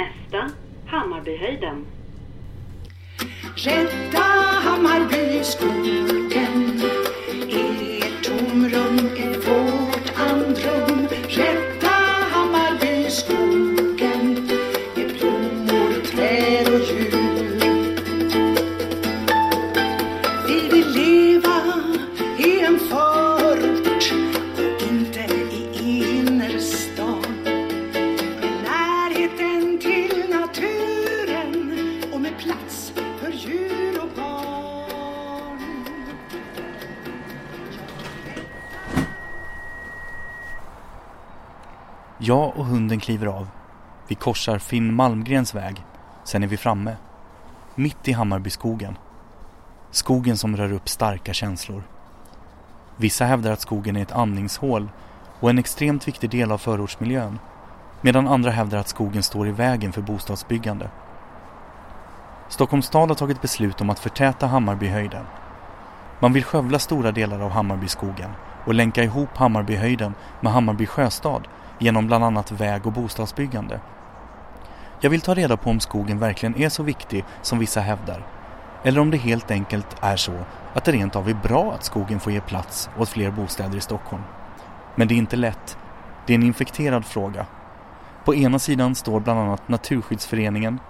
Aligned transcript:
nästa 0.00 0.54
Hammarbyhöjden. 0.86 1.86
Rädda 3.56 4.24
Hammarby 4.64 5.44
skog 5.44 6.19
Jag 42.30 42.56
och 42.56 42.66
hunden 42.66 43.00
kliver 43.00 43.26
av. 43.26 43.48
Vi 44.08 44.14
korsar 44.14 44.58
Finn 44.58 44.94
Malmgrens 44.94 45.54
väg. 45.54 45.84
Sen 46.24 46.42
är 46.42 46.46
vi 46.46 46.56
framme. 46.56 46.96
Mitt 47.74 48.08
i 48.08 48.12
Hammarbyskogen. 48.12 48.98
Skogen 49.90 50.36
som 50.36 50.56
rör 50.56 50.72
upp 50.72 50.88
starka 50.88 51.32
känslor. 51.32 51.82
Vissa 52.96 53.24
hävdar 53.24 53.52
att 53.52 53.60
skogen 53.60 53.96
är 53.96 54.02
ett 54.02 54.12
andningshål 54.12 54.88
och 55.40 55.50
en 55.50 55.58
extremt 55.58 56.08
viktig 56.08 56.30
del 56.30 56.52
av 56.52 56.58
förortsmiljön. 56.58 57.38
Medan 58.00 58.28
andra 58.28 58.50
hävdar 58.50 58.78
att 58.78 58.88
skogen 58.88 59.22
står 59.22 59.48
i 59.48 59.52
vägen 59.52 59.92
för 59.92 60.02
bostadsbyggande. 60.02 60.90
Stockholms 62.48 62.86
stad 62.86 63.08
har 63.08 63.16
tagit 63.16 63.42
beslut 63.42 63.80
om 63.80 63.90
att 63.90 63.98
förtäta 63.98 64.46
Hammarbyhöjden. 64.46 65.24
Man 66.20 66.32
vill 66.32 66.44
skövla 66.44 66.78
stora 66.78 67.12
delar 67.12 67.40
av 67.40 67.50
Hammarbyskogen 67.50 68.30
och 68.64 68.74
länka 68.74 69.04
ihop 69.04 69.36
Hammarbyhöjden 69.36 70.14
med 70.40 70.52
Hammarby 70.52 70.86
sjöstad 70.86 71.48
genom 71.80 72.06
bland 72.06 72.24
annat 72.24 72.52
väg 72.52 72.86
och 72.86 72.92
bostadsbyggande. 72.92 73.80
Jag 75.00 75.10
vill 75.10 75.20
ta 75.20 75.34
reda 75.34 75.56
på 75.56 75.70
om 75.70 75.80
skogen 75.80 76.18
verkligen 76.18 76.56
är 76.56 76.68
så 76.68 76.82
viktig 76.82 77.24
som 77.42 77.58
vissa 77.58 77.80
hävdar. 77.80 78.26
Eller 78.82 79.00
om 79.00 79.10
det 79.10 79.16
helt 79.16 79.50
enkelt 79.50 79.96
är 80.00 80.16
så 80.16 80.34
att 80.74 80.84
det 80.84 80.92
rent 80.92 81.16
av 81.16 81.28
är 81.28 81.34
bra 81.34 81.72
att 81.72 81.84
skogen 81.84 82.20
får 82.20 82.32
ge 82.32 82.40
plats 82.40 82.90
åt 82.98 83.08
fler 83.08 83.30
bostäder 83.30 83.78
i 83.78 83.80
Stockholm. 83.80 84.22
Men 84.94 85.08
det 85.08 85.14
är 85.14 85.16
inte 85.16 85.36
lätt. 85.36 85.78
Det 86.26 86.32
är 86.32 86.34
en 86.34 86.42
infekterad 86.42 87.04
fråga. 87.04 87.46
På 88.24 88.34
ena 88.34 88.58
sidan 88.58 88.94
står 88.94 89.20
bland 89.20 89.40
annat 89.40 89.68
Naturskyddsföreningen, 89.68 90.80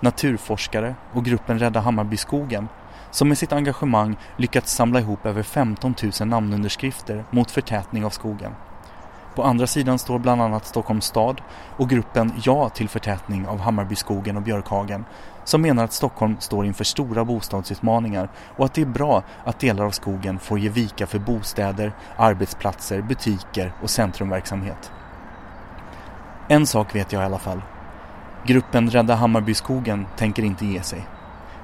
naturforskare 0.00 0.94
och 1.12 1.24
gruppen 1.24 1.58
Rädda 1.58 1.80
Hammarbyskogen 1.80 2.68
som 3.10 3.28
med 3.28 3.38
sitt 3.38 3.52
engagemang 3.52 4.16
lyckats 4.36 4.72
samla 4.72 5.00
ihop 5.00 5.26
över 5.26 5.42
15 5.42 5.94
000 6.20 6.28
namnunderskrifter 6.28 7.24
mot 7.30 7.50
förtätning 7.50 8.04
av 8.04 8.10
skogen. 8.10 8.52
På 9.34 9.42
andra 9.42 9.66
sidan 9.66 9.98
står 9.98 10.18
bland 10.18 10.42
annat 10.42 10.66
Stockholms 10.66 11.04
stad 11.04 11.40
och 11.76 11.90
gruppen 11.90 12.32
Ja 12.44 12.68
till 12.68 12.88
förtätning 12.88 13.46
av 13.46 13.58
Hammarbyskogen 13.60 14.36
och 14.36 14.42
Björkhagen 14.42 15.04
som 15.44 15.62
menar 15.62 15.84
att 15.84 15.92
Stockholm 15.92 16.36
står 16.40 16.66
inför 16.66 16.84
stora 16.84 17.24
bostadsutmaningar 17.24 18.28
och 18.56 18.64
att 18.64 18.74
det 18.74 18.82
är 18.82 18.86
bra 18.86 19.22
att 19.44 19.60
delar 19.60 19.84
av 19.84 19.90
skogen 19.90 20.38
får 20.38 20.58
ge 20.58 20.68
vika 20.68 21.06
för 21.06 21.18
bostäder, 21.18 21.92
arbetsplatser, 22.16 23.02
butiker 23.02 23.72
och 23.82 23.90
centrumverksamhet. 23.90 24.92
En 26.48 26.66
sak 26.66 26.94
vet 26.94 27.12
jag 27.12 27.22
i 27.22 27.24
alla 27.24 27.38
fall. 27.38 27.62
Gruppen 28.46 28.90
Rädda 28.90 29.14
Hammarbyskogen 29.14 30.06
tänker 30.16 30.42
inte 30.42 30.66
ge 30.66 30.82
sig. 30.82 31.06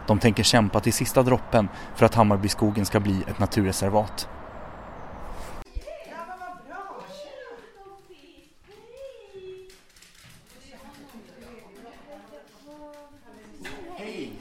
De 0.06 0.18
tänker 0.18 0.42
kämpa 0.42 0.80
till 0.80 0.92
sista 0.92 1.22
droppen 1.22 1.68
för 1.94 2.06
att 2.06 2.14
Hammarbyskogen 2.14 2.86
ska 2.86 3.00
bli 3.00 3.24
ett 3.28 3.38
naturreservat. 3.38 4.28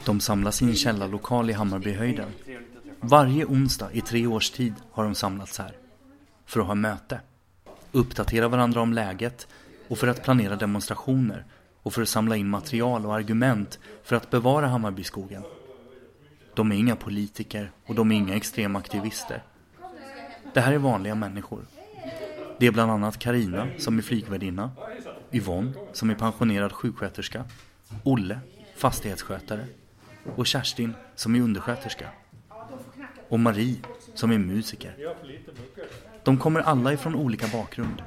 De 0.05 0.19
samlas 0.19 0.61
i 0.61 0.65
en 0.65 0.75
källarlokal 0.75 1.49
i 1.49 1.53
Hammarbyhöjden. 1.53 2.29
Varje 2.99 3.45
onsdag 3.45 3.89
i 3.91 4.01
tre 4.01 4.27
års 4.27 4.49
tid 4.49 4.73
har 4.91 5.03
de 5.03 5.15
samlats 5.15 5.59
här. 5.59 5.71
För 6.45 6.59
att 6.59 6.67
ha 6.67 6.75
möte, 6.75 7.19
uppdatera 7.91 8.47
varandra 8.47 8.81
om 8.81 8.93
läget 8.93 9.47
och 9.87 9.97
för 9.97 10.07
att 10.07 10.23
planera 10.23 10.55
demonstrationer 10.55 11.45
och 11.83 11.93
för 11.93 12.01
att 12.01 12.09
samla 12.09 12.35
in 12.35 12.49
material 12.49 13.05
och 13.05 13.15
argument 13.15 13.79
för 14.03 14.15
att 14.15 14.29
bevara 14.29 14.67
Hammarbyskogen. 14.67 15.43
De 16.53 16.71
är 16.71 16.75
inga 16.75 16.95
politiker 16.95 17.71
och 17.85 17.95
de 17.95 18.11
är 18.11 18.15
inga 18.15 18.35
extremaktivister. 18.35 19.43
Det 20.53 20.61
här 20.61 20.73
är 20.73 20.77
vanliga 20.77 21.15
människor. 21.15 21.65
Det 22.59 22.67
är 22.67 22.71
bland 22.71 22.91
annat 22.91 23.19
Karina 23.19 23.67
som 23.77 23.97
är 23.97 24.01
flygvärdinna, 24.01 24.71
Yvonne 25.31 25.73
som 25.93 26.09
är 26.09 26.15
pensionerad 26.15 26.71
sjuksköterska, 26.71 27.45
Olle, 28.03 28.39
fastighetsskötare 28.75 29.67
och 30.35 30.47
Kerstin 30.47 30.93
som 31.15 31.35
är 31.35 31.41
undersköterska. 31.41 32.09
Och 33.29 33.39
Marie 33.39 33.77
som 34.13 34.31
är 34.31 34.37
musiker. 34.37 34.95
De 36.23 36.37
kommer 36.37 36.59
alla 36.59 36.93
ifrån 36.93 37.15
olika 37.15 37.47
bakgrund. 37.47 38.03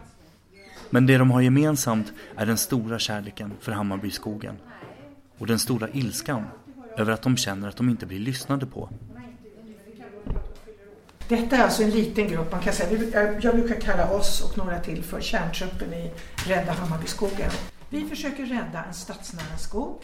Men 0.90 1.06
det 1.06 1.18
de 1.18 1.30
har 1.30 1.40
gemensamt 1.40 2.12
är 2.36 2.46
den 2.46 2.58
stora 2.58 2.98
kärleken 2.98 3.52
för 3.60 3.72
Hammarbyskogen. 3.72 4.56
Och 5.38 5.46
den 5.46 5.58
stora 5.58 5.88
ilskan 5.92 6.44
över 6.96 7.12
att 7.12 7.22
de 7.22 7.36
känner 7.36 7.68
att 7.68 7.76
de 7.76 7.88
inte 7.88 8.06
blir 8.06 8.18
lyssnade 8.18 8.66
på. 8.66 8.88
Detta 11.28 11.56
är 11.56 11.62
alltså 11.62 11.82
en 11.82 11.90
liten 11.90 12.28
grupp, 12.28 12.52
man 12.52 12.60
kan 12.60 12.72
säga. 12.72 13.22
Eh, 13.22 13.38
jag 13.40 13.54
brukar 13.54 13.80
kalla 13.80 14.10
oss 14.10 14.42
och 14.44 14.58
några 14.58 14.80
till 14.80 15.02
för 15.02 15.20
kärntruppen 15.20 15.94
i 15.94 16.12
Rädda 16.46 16.72
Hammarbyskogen. 16.72 17.50
Vi 17.90 18.08
försöker 18.08 18.46
rädda 18.46 18.84
en 18.84 18.94
stadsnära 18.94 19.58
skog 19.58 20.02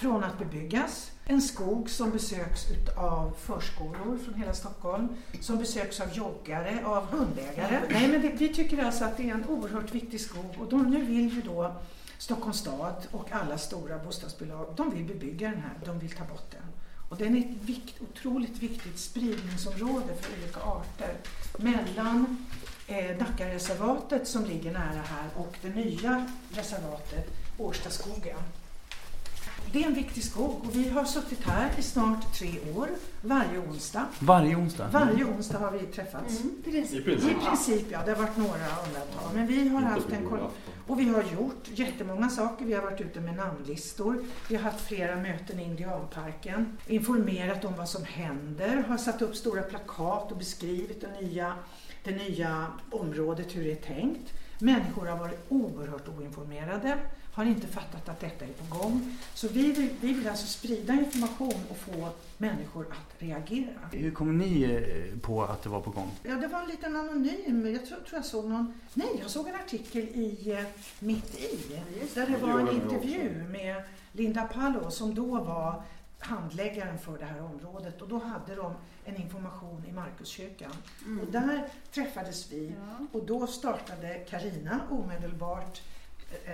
från 0.00 0.24
att 0.24 0.38
bebyggas. 0.38 1.10
En 1.26 1.42
skog 1.42 1.90
som 1.90 2.10
besöks 2.10 2.66
av 2.96 3.32
förskolor 3.40 4.18
från 4.24 4.34
hela 4.34 4.54
Stockholm, 4.54 5.08
som 5.40 5.58
besöks 5.58 6.00
av 6.00 6.12
joggare, 6.12 6.82
av 6.84 7.06
hundägare. 7.06 7.80
Nej, 7.90 8.08
men 8.08 8.22
det, 8.22 8.28
vi 8.28 8.54
tycker 8.54 8.84
alltså 8.84 9.04
att 9.04 9.16
det 9.16 9.30
är 9.30 9.34
en 9.34 9.44
oerhört 9.48 9.94
viktig 9.94 10.20
skog 10.20 10.56
och 10.58 10.68
de, 10.68 10.90
nu 10.90 11.04
vill 11.04 11.34
ju 11.34 11.42
då 11.42 11.74
Stockholms 12.18 12.58
stad 12.58 13.06
och 13.10 13.32
alla 13.32 13.58
stora 13.58 13.98
bostadsbolag, 13.98 14.74
de 14.76 14.90
vill 14.94 15.04
bebygga 15.04 15.50
den 15.50 15.60
här, 15.60 15.72
de 15.84 15.98
vill 15.98 16.10
ta 16.10 16.24
bort 16.24 16.50
den. 16.50 16.62
Och 17.08 17.16
den 17.16 17.36
är 17.36 17.40
ett 17.40 17.62
vikt, 17.62 17.94
otroligt 18.00 18.58
viktigt 18.58 18.98
spridningsområde 18.98 20.14
för 20.20 20.42
olika 20.42 20.60
arter 20.60 21.14
mellan 21.58 22.46
eh, 22.86 23.16
Nackareservatet 23.18 24.28
som 24.28 24.44
ligger 24.44 24.72
nära 24.72 25.02
här 25.02 25.28
och 25.36 25.56
det 25.62 25.68
nya 25.68 26.26
reservatet 26.50 27.30
Årstaskogen. 27.58 28.38
Det 29.72 29.82
är 29.82 29.86
en 29.86 29.94
viktig 29.94 30.24
skog 30.24 30.60
och 30.64 30.76
vi 30.76 30.88
har 30.88 31.04
suttit 31.04 31.44
här 31.44 31.70
i 31.78 31.82
snart 31.82 32.34
tre 32.38 32.50
år, 32.76 32.88
varje 33.22 33.58
onsdag. 33.58 34.06
Varje 34.18 34.56
onsdag? 34.56 34.88
Varje 34.92 35.24
onsdag 35.24 35.58
har 35.58 35.70
vi 35.70 35.78
träffats. 35.78 36.40
I 36.40 36.70
princip. 36.70 37.08
I 37.08 37.34
princip 37.34 37.86
ja, 37.90 38.00
det 38.04 38.12
har 38.12 38.18
varit 38.18 38.36
några 38.36 38.52
undantag. 38.86 39.30
Men 39.34 39.46
vi 39.46 39.68
har 39.68 39.80
haft 39.80 40.12
en 40.12 40.28
koll. 40.28 40.40
Och 40.86 41.00
vi 41.00 41.08
har 41.08 41.22
gjort 41.22 41.68
jättemånga 41.74 42.28
saker. 42.28 42.64
Vi 42.64 42.72
har 42.72 42.82
varit 42.82 43.00
ute 43.00 43.20
med 43.20 43.36
namnlistor. 43.36 44.24
Vi 44.48 44.56
har 44.56 44.62
haft 44.62 44.80
flera 44.80 45.16
möten 45.16 45.60
i 45.60 45.62
Indianparken. 45.62 46.78
Informerat 46.86 47.64
om 47.64 47.76
vad 47.76 47.88
som 47.88 48.04
händer. 48.04 48.84
Har 48.88 48.96
satt 48.96 49.22
upp 49.22 49.36
stora 49.36 49.62
plakat 49.62 50.32
och 50.32 50.38
beskrivit 50.38 51.00
det 51.00 51.20
nya, 51.20 51.54
det 52.04 52.10
nya 52.10 52.66
området, 52.90 53.56
hur 53.56 53.64
det 53.64 53.72
är 53.72 53.94
tänkt. 53.94 54.32
Människor 54.58 55.06
har 55.06 55.18
varit 55.18 55.46
oerhört 55.48 56.08
oinformerade. 56.08 56.98
Har 57.34 57.44
inte 57.44 57.66
fattat 57.66 58.08
att 58.08 58.20
detta 58.20 58.44
är 58.44 58.52
på 58.52 58.78
gång. 58.78 59.16
Så 59.34 59.48
vi 59.48 59.72
vill, 59.72 59.90
vi 60.00 60.12
vill 60.12 60.28
alltså 60.28 60.46
sprida 60.46 60.92
information 60.92 61.60
och 61.70 61.76
få 61.76 62.08
människor 62.38 62.86
att 62.90 63.22
reagera. 63.22 63.88
Hur 63.92 64.10
kom 64.10 64.38
ni 64.38 64.62
eh, 64.62 65.18
på 65.20 65.44
att 65.44 65.62
det 65.62 65.68
var 65.68 65.80
på 65.80 65.90
gång? 65.90 66.10
Ja, 66.22 66.34
det 66.34 66.48
var 66.48 66.62
en 66.62 66.68
liten 66.68 66.96
anonym. 66.96 67.72
Jag 67.72 67.86
tror, 67.86 67.98
tror 67.98 68.18
jag 68.18 68.24
såg 68.24 68.44
någon... 68.44 68.80
Nej, 68.94 69.08
jag 69.20 69.30
såg 69.30 69.48
en 69.48 69.54
artikel 69.54 70.02
i 70.02 70.52
eh, 70.52 70.64
Mitt 70.98 71.40
i. 71.40 71.80
Där 72.14 72.26
det 72.26 72.36
var 72.36 72.60
en 72.60 72.68
intervju 72.68 73.44
med 73.48 73.82
Linda 74.12 74.42
Pallo 74.42 74.90
som 74.90 75.14
då 75.14 75.38
var 75.38 75.82
handläggaren 76.18 76.98
för 76.98 77.18
det 77.18 77.24
här 77.24 77.42
området. 77.42 78.02
Och 78.02 78.08
då 78.08 78.18
hade 78.18 78.54
de 78.54 78.74
en 79.04 79.16
information 79.16 79.84
i 79.88 79.92
Markuskyrkan. 79.92 80.72
Och 81.22 81.32
där 81.32 81.68
träffades 81.92 82.52
vi 82.52 82.72
och 83.12 83.26
då 83.26 83.46
startade 83.46 84.14
Karina 84.30 84.80
omedelbart 84.90 85.80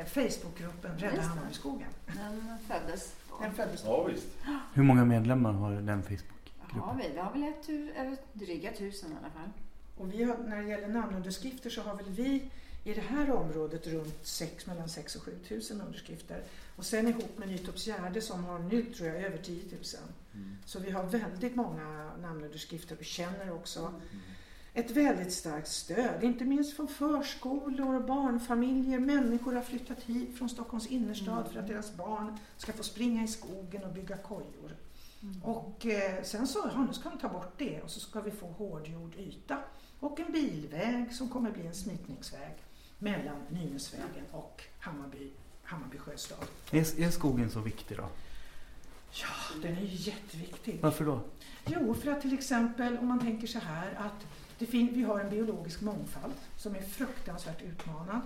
Facebookgruppen 0.07 0.99
Rädda 0.99 1.07
Just 1.07 1.17
det. 1.17 1.29
Hammarbyskogen. 1.29 1.89
Den 2.07 2.59
föddes 2.69 3.15
då. 3.29 3.43
Den 3.43 3.55
föddes 3.55 3.85
Ja, 3.85 4.05
visst. 4.05 4.27
Hur 4.75 4.83
många 4.83 5.05
medlemmar 5.05 5.53
har 5.53 5.71
den 5.71 5.89
Har 5.89 6.03
Facebookgruppen? 6.03 6.99
vi? 6.99 7.09
Vi 7.13 7.19
har 7.19 7.33
väl 7.33 7.43
ett 7.43 7.97
över 7.97 8.17
dryga 8.33 8.73
tusen 8.73 9.13
i 9.13 9.15
alla 9.21 9.31
fall. 9.31 9.51
Och 9.97 10.13
vi 10.13 10.23
har, 10.23 10.39
när 10.39 10.63
det 10.63 10.69
gäller 10.69 10.89
namnunderskrifter 10.89 11.71
så 11.71 11.83
har 11.83 11.97
väl 11.97 12.09
vi 12.09 12.51
i 12.85 12.95
det 12.95 13.01
här 13.01 13.31
området 13.31 13.87
runt 13.87 14.27
sex, 14.27 14.67
mellan 14.67 14.89
6 14.89 15.17
och 15.17 15.23
7 15.23 15.39
tusen 15.49 15.81
underskrifter. 15.81 16.43
Och 16.77 16.85
sen 16.85 17.09
ihop 17.09 17.39
med 17.39 17.49
Nytorps 17.49 17.87
Gärde 17.87 18.21
som 18.21 18.45
har 18.45 18.59
nu 18.59 18.83
tror 18.83 19.09
jag 19.09 19.23
över 19.23 19.39
10 19.39 19.63
000. 19.63 19.83
Mm. 20.35 20.57
Så 20.65 20.79
vi 20.79 20.91
har 20.91 21.03
väldigt 21.03 21.57
många 21.57 22.11
namnunderskrifter 22.23 22.97
och 22.99 23.05
känner 23.05 23.53
också 23.53 23.81
mm. 23.81 24.23
Ett 24.75 24.91
väldigt 24.91 25.33
starkt 25.33 25.69
stöd. 25.69 26.25
Inte 26.25 26.45
minst 26.45 26.77
från 26.77 26.89
förskolor 26.89 27.95
och 27.95 28.05
barnfamiljer. 28.05 28.99
Människor 28.99 29.53
har 29.55 29.63
flyttat 29.63 30.03
hit 30.03 30.39
från 30.39 30.49
Stockholms 30.49 30.87
innerstad 30.87 31.39
mm. 31.39 31.53
för 31.53 31.61
att 31.61 31.69
deras 31.69 31.97
barn 31.97 32.39
ska 32.57 32.73
få 32.73 32.83
springa 32.83 33.25
i 33.25 33.29
skogen 33.29 33.85
och 33.85 33.93
bygga 33.93 34.17
kojor. 34.17 34.77
Mm. 35.23 35.43
Och 35.43 35.87
eh, 35.87 36.23
sen 36.23 36.47
så, 36.47 36.71
ja, 36.75 36.85
nu 36.89 36.93
ska 36.93 37.11
de 37.11 37.19
ta 37.19 37.29
bort 37.29 37.53
det 37.59 37.83
och 37.83 37.91
så 37.91 38.01
ska 38.01 38.21
vi 38.21 38.31
få 38.31 38.47
hårdgjord 38.47 39.15
yta 39.19 39.59
och 40.01 40.21
en 40.21 40.33
bilväg 40.33 41.15
som 41.15 41.29
kommer 41.29 41.51
bli 41.51 41.67
en 41.67 41.75
smitningsväg 41.75 42.55
mellan 42.99 43.37
Nynäsvägen 43.49 44.25
och 44.31 44.63
Hammarby, 44.79 45.31
Hammarby 45.63 45.99
sjöstad. 45.99 46.45
Är, 46.71 47.01
är 47.01 47.11
skogen 47.11 47.51
så 47.51 47.61
viktig 47.61 47.97
då? 47.97 48.05
Ja, 49.13 49.61
den 49.63 49.77
är 49.77 49.83
jätteviktig. 49.83 50.79
Varför 50.83 51.05
då? 51.05 51.21
Jo, 51.67 51.95
för 51.95 52.11
att 52.11 52.21
till 52.21 52.35
exempel 52.35 52.99
om 52.99 53.07
man 53.07 53.21
tänker 53.21 53.47
så 53.47 53.59
här 53.59 53.95
att 53.99 54.27
vi 54.69 55.03
har 55.03 55.21
en 55.21 55.31
biologisk 55.31 55.81
mångfald 55.81 56.35
som 56.57 56.75
är 56.75 56.81
fruktansvärt 56.81 57.63
utmanad. 57.63 58.21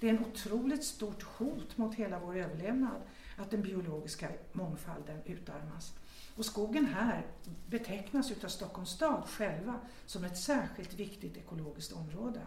Det 0.00 0.08
är 0.08 0.14
en 0.14 0.24
otroligt 0.24 0.84
stort 0.84 1.22
hot 1.22 1.76
mot 1.76 1.94
hela 1.94 2.18
vår 2.18 2.36
överlevnad 2.36 3.00
att 3.36 3.50
den 3.50 3.62
biologiska 3.62 4.28
mångfalden 4.52 5.18
utarmas. 5.26 5.92
Och 6.36 6.44
skogen 6.44 6.86
här 6.86 7.26
betecknas 7.66 8.30
utav 8.30 8.48
Stockholms 8.48 8.90
stad 8.90 9.22
själva 9.26 9.80
som 10.06 10.24
ett 10.24 10.38
särskilt 10.38 10.94
viktigt 10.94 11.36
ekologiskt 11.36 11.92
område. 11.92 12.40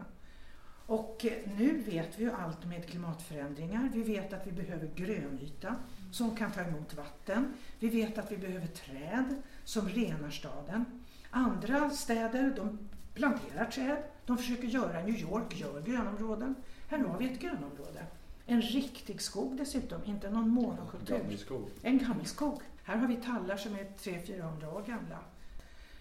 Och 0.85 1.25
eh, 1.25 1.57
nu 1.57 1.81
vet 1.81 2.19
vi 2.19 2.23
ju 2.23 2.31
allt 2.31 2.65
med 2.65 2.89
klimatförändringar. 2.89 3.89
Vi 3.93 4.03
vet 4.03 4.33
att 4.33 4.47
vi 4.47 4.51
behöver 4.51 4.87
grönyta 4.95 5.75
som 6.11 6.35
kan 6.35 6.51
ta 6.51 6.61
emot 6.61 6.93
vatten. 6.93 7.53
Vi 7.79 7.89
vet 7.89 8.17
att 8.17 8.31
vi 8.31 8.37
behöver 8.37 8.67
träd 8.67 9.41
som 9.63 9.89
renar 9.89 10.29
staden. 10.29 10.85
Andra 11.29 11.89
städer 11.89 12.53
de 12.55 12.89
planterar 13.13 13.65
träd. 13.65 14.03
De 14.25 14.37
försöker 14.37 14.67
göra, 14.67 15.03
New 15.03 15.19
York 15.19 15.59
gör 15.59 15.81
grönområden. 15.81 16.55
Här 16.87 16.99
har 16.99 17.19
vi 17.19 17.31
ett 17.31 17.39
grönområde. 17.39 18.05
En 18.45 18.61
riktig 18.61 19.21
skog 19.21 19.57
dessutom, 19.57 20.01
inte 20.05 20.29
någon 20.29 20.49
monokultur. 20.49 21.17
Gammelskog. 21.17 21.69
En 21.81 21.97
gammelskog. 21.97 22.61
Här 22.83 22.97
har 22.97 23.07
vi 23.07 23.15
tallar 23.15 23.57
som 23.57 23.75
är 23.75 23.83
300-400 23.83 24.73
år 24.73 24.83
gamla. 24.87 25.19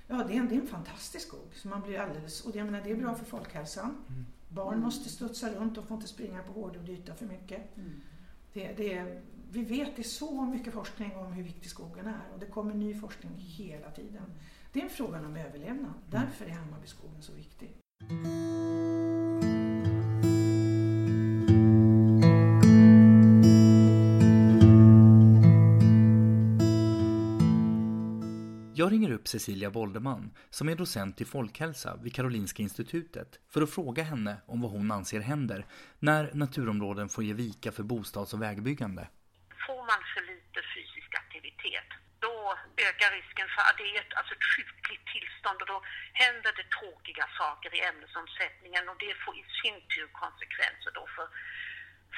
Ja, 0.07 0.25
det 0.29 0.37
är, 0.37 0.41
en, 0.41 0.49
det 0.49 0.55
är 0.55 0.61
en 0.61 0.67
fantastisk 0.67 1.29
skog. 1.29 1.49
Så 1.55 1.69
man 1.69 1.83
blir 1.83 1.99
alldeles, 1.99 2.41
och 2.41 2.57
jag 2.57 2.65
menar, 2.67 2.81
det 2.85 2.91
är 2.91 2.97
bra 2.97 3.15
för 3.15 3.25
folkhälsan. 3.25 4.05
Mm. 4.09 4.27
Barn 4.49 4.81
måste 4.81 5.09
studsa 5.09 5.51
runt, 5.51 5.75
de 5.75 5.87
får 5.87 5.95
inte 5.95 6.09
springa 6.09 6.43
på 6.43 6.53
hårdgjord 6.53 6.89
yta 6.89 7.15
för 7.15 7.27
mycket. 7.27 7.77
Mm. 7.77 8.01
Det, 8.53 8.73
det, 8.73 9.23
vi 9.51 9.65
vet 9.65 9.97
det 9.97 10.03
är 10.03 10.05
så 10.05 10.43
mycket 10.43 10.75
forskning 10.75 11.17
om 11.17 11.33
hur 11.33 11.43
viktig 11.43 11.71
skogen 11.71 12.07
är 12.07 12.23
och 12.35 12.41
det 12.41 12.47
kommer 12.47 12.75
ny 12.75 12.95
forskning 12.95 13.33
hela 13.37 13.91
tiden. 13.91 14.25
Det 14.73 14.81
är 14.81 14.85
en 14.85 14.91
fråga 14.91 15.19
om 15.19 15.37
överlevnad. 15.37 15.77
Mm. 15.77 15.93
Därför 16.11 16.45
är 16.45 16.51
Hammarbyskogen 16.51 17.23
så 17.23 17.33
viktig. 17.33 17.77
Jag 28.75 28.93
ringer 28.93 29.11
upp 29.11 29.29
Cecilia 29.29 29.71
Boldeman, 29.71 30.31
som 30.51 30.69
är 30.69 30.75
docent 30.77 31.21
i 31.21 31.25
folkhälsa 31.25 31.97
vid 32.03 32.15
Karolinska 32.15 32.63
institutet, 32.63 33.41
för 33.49 33.63
att 33.63 33.71
fråga 33.71 34.03
henne 34.03 34.37
om 34.47 34.61
vad 34.61 34.71
hon 34.71 34.91
anser 34.91 35.21
händer 35.21 35.67
när 35.99 36.31
naturområden 36.35 37.09
får 37.09 37.25
ge 37.25 37.33
vika 37.33 37.73
för 37.73 37.83
bostads 37.83 38.35
och 38.35 38.43
vägbyggande. 38.43 39.09
Får 39.67 39.77
man 39.77 40.03
för 40.15 40.32
då 42.27 42.37
ökar 42.89 43.11
risken 43.21 43.49
för 43.55 43.63
att 43.69 43.79
det 43.81 43.89
är 43.93 43.97
ett, 44.03 44.15
alltså 44.19 44.33
ett 44.39 44.49
sjukligt 44.55 45.07
tillstånd 45.15 45.59
och 45.63 45.71
då 45.75 45.79
händer 46.23 46.53
det 46.59 46.67
tråkiga 46.77 47.27
saker 47.41 47.71
i 47.79 47.81
ämnesomsättningen 47.91 48.85
och 48.91 48.99
det 49.05 49.15
får 49.23 49.35
i 49.43 49.45
sin 49.61 49.79
tur 49.93 50.09
konsekvenser 50.23 50.91
då 50.99 51.05
för 51.17 51.27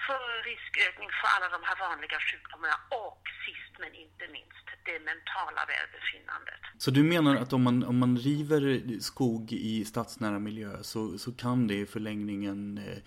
för 0.07 0.27
riskökning 0.51 1.09
för 1.19 1.29
alla 1.35 1.49
de 1.57 1.61
här 1.69 1.77
vanliga 1.87 2.19
sjukdomarna 2.29 2.77
och 3.05 3.23
sist 3.47 3.75
men 3.83 3.93
inte 4.05 4.25
minst 4.37 4.67
det 4.89 4.99
mentala 5.11 5.61
välbefinnandet. 5.75 6.63
Så 6.79 6.91
du 6.91 7.03
menar 7.03 7.37
att 7.37 7.53
om 7.53 7.63
man, 7.63 7.85
om 7.85 7.99
man 7.99 8.17
river 8.17 8.63
skog 9.01 9.53
i 9.53 9.85
stadsnära 9.85 10.39
miljö 10.39 10.83
så, 10.83 11.19
så 11.19 11.33
kan 11.33 11.67
det 11.67 11.75
i 11.75 11.87
förlängningen 11.87 12.79
eh, 12.79 12.99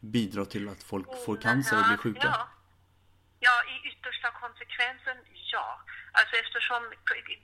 bidra 0.00 0.44
till 0.44 0.68
att 0.68 0.82
folk 0.82 1.06
får 1.26 1.36
cancer 1.36 1.78
och 1.78 1.84
blir 1.88 1.96
sjuka? 1.96 2.20
Ja. 2.24 2.48
Ja, 3.44 3.54
i 3.74 3.76
yttersta 3.90 4.28
konsekvensen 4.42 5.18
ja. 5.52 5.68
Alltså 6.18 6.34
eftersom 6.42 6.82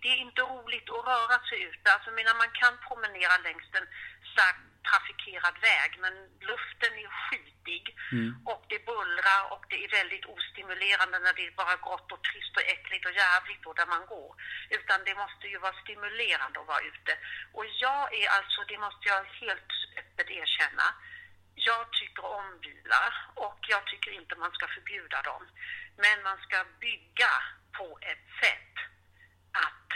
det 0.02 0.08
är 0.14 0.20
inte 0.28 0.42
roligt 0.42 0.88
att 0.90 1.06
röra 1.12 1.38
sig 1.48 1.58
ute. 1.70 1.86
Alltså 1.94 2.10
menar 2.10 2.34
man 2.34 2.52
kan 2.62 2.74
promenera 2.88 3.34
längs 3.46 3.68
en 3.78 3.88
starkt 4.32 4.64
trafikerad 4.88 5.56
väg 5.70 5.90
men 6.04 6.14
luften 6.50 6.92
är 7.04 7.10
skitig 7.20 7.84
mm. 8.12 8.30
och 8.50 8.62
det 8.72 8.86
bullrar 8.90 9.42
och 9.52 9.64
det 9.70 9.78
är 9.84 9.90
väldigt 10.00 10.26
ostimulerande 10.34 11.18
när 11.18 11.34
det 11.36 11.46
är 11.46 11.60
bara 11.62 11.76
grått 11.86 12.12
och 12.12 12.22
trist 12.28 12.54
och 12.56 12.68
äckligt 12.74 13.06
och 13.06 13.18
jävligt 13.24 13.62
då 13.62 13.72
där 13.72 13.90
man 13.94 14.04
går. 14.14 14.32
Utan 14.78 14.98
det 15.06 15.14
måste 15.22 15.46
ju 15.52 15.58
vara 15.58 15.82
stimulerande 15.82 16.60
att 16.60 16.72
vara 16.72 16.88
ute. 16.92 17.12
Och 17.56 17.66
jag 17.84 18.04
är 18.20 18.28
alltså, 18.38 18.60
det 18.70 18.78
måste 18.86 19.04
jag 19.12 19.20
helt 19.42 19.70
öppet 20.00 20.28
erkänna, 20.40 20.86
jag 21.54 21.92
tycker 21.92 22.24
om 22.24 22.60
bilar 22.60 23.12
och 23.34 23.58
jag 23.68 23.86
tycker 23.86 24.10
inte 24.10 24.34
man 24.36 24.52
ska 24.52 24.66
förbjuda 24.68 25.22
dem. 25.22 25.42
Men 25.96 26.22
man 26.22 26.38
ska 26.38 26.64
bygga 26.80 27.32
på 27.78 27.98
ett 28.02 28.26
sätt 28.42 28.74
att 29.52 29.90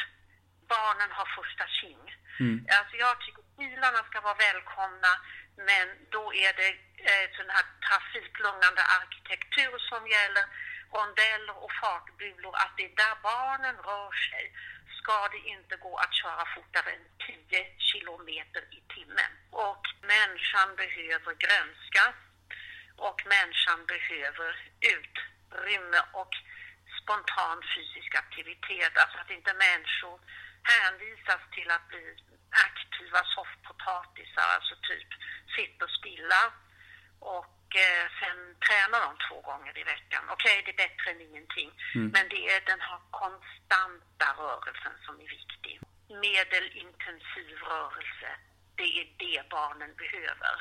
barnen 0.68 1.10
har 1.10 1.28
första 1.38 1.66
tjing. 1.68 2.04
Mm. 2.40 2.66
Alltså 2.78 2.96
jag 2.96 3.20
tycker 3.20 3.42
bilarna 3.58 4.00
ska 4.08 4.20
vara 4.20 4.34
välkomna 4.34 5.12
men 5.56 5.86
då 6.10 6.34
är 6.34 6.52
det 6.60 6.70
eh, 7.08 7.26
sån 7.36 7.50
här 7.56 7.66
trafiklugnande 7.88 8.82
arkitektur 8.98 9.78
som 9.90 10.02
gäller, 10.08 10.44
rondeller 10.92 11.56
och 11.64 11.72
fartbulor, 11.82 12.54
att 12.56 12.76
det 12.76 12.84
är 12.84 12.96
där 12.96 13.16
barnen 13.22 13.76
rör 13.76 14.12
sig 14.12 14.44
ska 15.04 15.28
det 15.28 15.48
inte 15.54 15.76
gå 15.76 15.96
att 15.96 16.14
köra 16.14 16.44
fortare 16.54 16.90
än 16.90 17.06
10 17.48 17.66
kilometer 17.78 18.62
i 18.78 18.80
timmen. 18.94 19.32
Och 19.50 19.84
människan 20.02 20.76
behöver 20.76 21.32
grönska 21.44 22.04
och 22.96 23.18
människan 23.26 23.86
behöver 23.86 24.50
utrymme 24.94 26.00
och 26.12 26.32
spontan 27.02 27.58
fysisk 27.74 28.14
aktivitet. 28.14 28.98
Alltså 28.98 29.18
att 29.18 29.30
inte 29.30 29.54
människor 29.54 30.20
hänvisas 30.62 31.42
till 31.54 31.70
att 31.70 31.88
bli 31.88 32.04
aktiva 32.66 33.20
soffpotatisar, 33.34 34.48
alltså 34.56 34.74
typ 34.90 35.10
sitter 35.56 35.86
stilla 35.98 36.42
och 37.20 37.63
eh, 37.82 38.04
sen 38.20 38.38
tränar 38.66 39.00
de 39.06 39.12
två 39.26 39.38
gånger 39.48 39.74
i 39.82 39.84
veckan. 39.94 40.22
Okej, 40.34 40.56
okay, 40.58 40.62
det 40.64 40.72
är 40.76 40.82
bättre 40.86 41.06
än 41.12 41.20
ingenting, 41.28 41.70
mm. 41.94 42.08
men 42.14 42.24
det 42.32 42.42
är 42.54 42.60
den 42.72 42.80
här 42.88 43.00
konstanta 43.20 44.26
rörelsen 44.42 44.94
som 45.06 45.14
är 45.24 45.28
viktig. 45.38 45.74
Medelintensiv 46.26 47.56
rörelse, 47.72 48.30
det 48.78 48.90
är 49.00 49.06
det 49.24 49.38
barnen 49.56 49.90
behöver. 50.02 50.54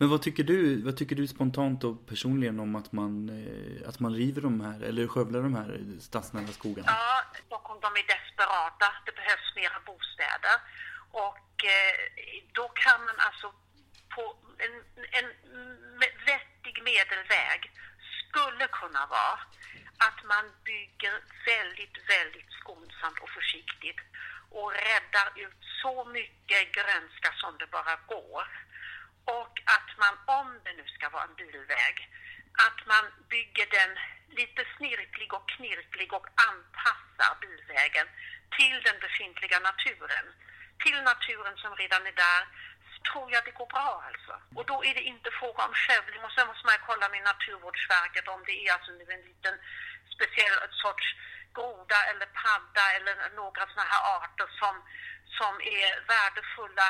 Men 0.00 0.08
vad 0.08 0.22
tycker 0.22 0.44
du, 0.44 0.82
vad 0.82 0.96
tycker 0.96 1.16
du 1.16 1.26
spontant 1.26 1.84
och 1.84 2.06
personligen 2.06 2.60
om 2.60 2.76
att 2.76 2.92
man, 2.92 3.12
eh, 3.38 3.88
att 3.88 4.00
man 4.00 4.14
river 4.14 4.42
de 4.42 4.60
här, 4.60 4.80
eller 4.88 5.06
skövlar 5.06 5.42
de 5.42 5.54
här 5.54 5.80
stadsnära 6.00 6.46
skogarna? 6.46 6.86
Ja, 6.86 7.40
Stockholm 7.46 7.80
de 7.80 7.90
är 8.00 8.06
desperata. 8.14 8.86
Det 9.06 9.14
behövs 9.20 9.48
mera 9.56 9.78
bostäder. 9.86 10.56
Och 11.10 11.54
eh, 11.76 11.94
då 12.52 12.68
kan 12.68 13.00
man 13.00 13.14
alltså 13.18 13.46
på 14.18 14.36
en, 14.66 14.74
en 15.18 15.28
vettig 16.26 16.76
medelväg 16.90 17.60
skulle 18.22 18.66
kunna 18.80 19.06
vara 19.06 19.38
att 20.06 20.20
man 20.32 20.44
bygger 20.64 21.14
väldigt, 21.52 21.96
väldigt 22.14 22.52
skonsamt 22.60 23.18
och 23.24 23.30
försiktigt 23.38 24.00
och 24.50 24.72
räddar 24.72 25.28
ut 25.44 25.60
så 25.82 26.04
mycket 26.04 26.72
grönska 26.78 27.30
som 27.42 27.58
det 27.58 27.70
bara 27.76 27.96
går 28.14 28.44
och 29.38 29.54
att 29.76 29.90
man, 30.02 30.14
om 30.40 30.60
det 30.64 30.72
nu 30.72 30.86
ska 30.96 31.08
vara 31.08 31.24
en 31.24 31.34
bilväg, 31.34 31.96
att 32.66 32.80
man 32.86 33.04
bygger 33.28 33.66
den 33.78 33.90
lite 34.40 34.62
snirklig 34.76 35.32
och 35.34 35.48
knirklig 35.48 36.12
och 36.12 36.26
anpassar 36.48 37.32
bilvägen 37.40 38.08
till 38.56 38.78
den 38.86 38.98
befintliga 39.00 39.58
naturen. 39.70 40.26
Till 40.84 41.02
naturen 41.02 41.56
som 41.56 41.76
redan 41.76 42.06
är 42.06 42.16
där 42.26 42.42
tror 43.10 43.32
jag 43.34 43.44
det 43.44 43.58
går 43.60 43.66
bra 43.66 44.04
alltså. 44.08 44.34
Och 44.58 44.66
då 44.66 44.84
är 44.84 44.94
det 44.94 45.10
inte 45.12 45.30
fråga 45.30 45.60
om 45.68 45.74
skövling 45.74 46.22
och 46.24 46.32
sen 46.32 46.46
måste 46.46 46.66
man 46.66 46.86
kolla 46.88 47.08
med 47.08 47.22
Naturvårdsverket 47.22 48.28
om 48.28 48.40
det 48.46 48.56
är 48.64 48.72
alltså 48.72 48.90
nu 48.92 49.04
en 49.16 49.24
liten 49.30 49.54
speciell 50.14 50.56
sorts 50.84 51.06
groda 51.54 51.98
eller 52.10 52.26
padda 52.42 52.84
eller 52.96 53.14
några 53.40 53.62
sådana 53.66 53.88
här 53.92 54.02
arter 54.16 54.48
som, 54.60 54.74
som 55.38 55.54
är 55.78 55.88
värdefulla 56.12 56.88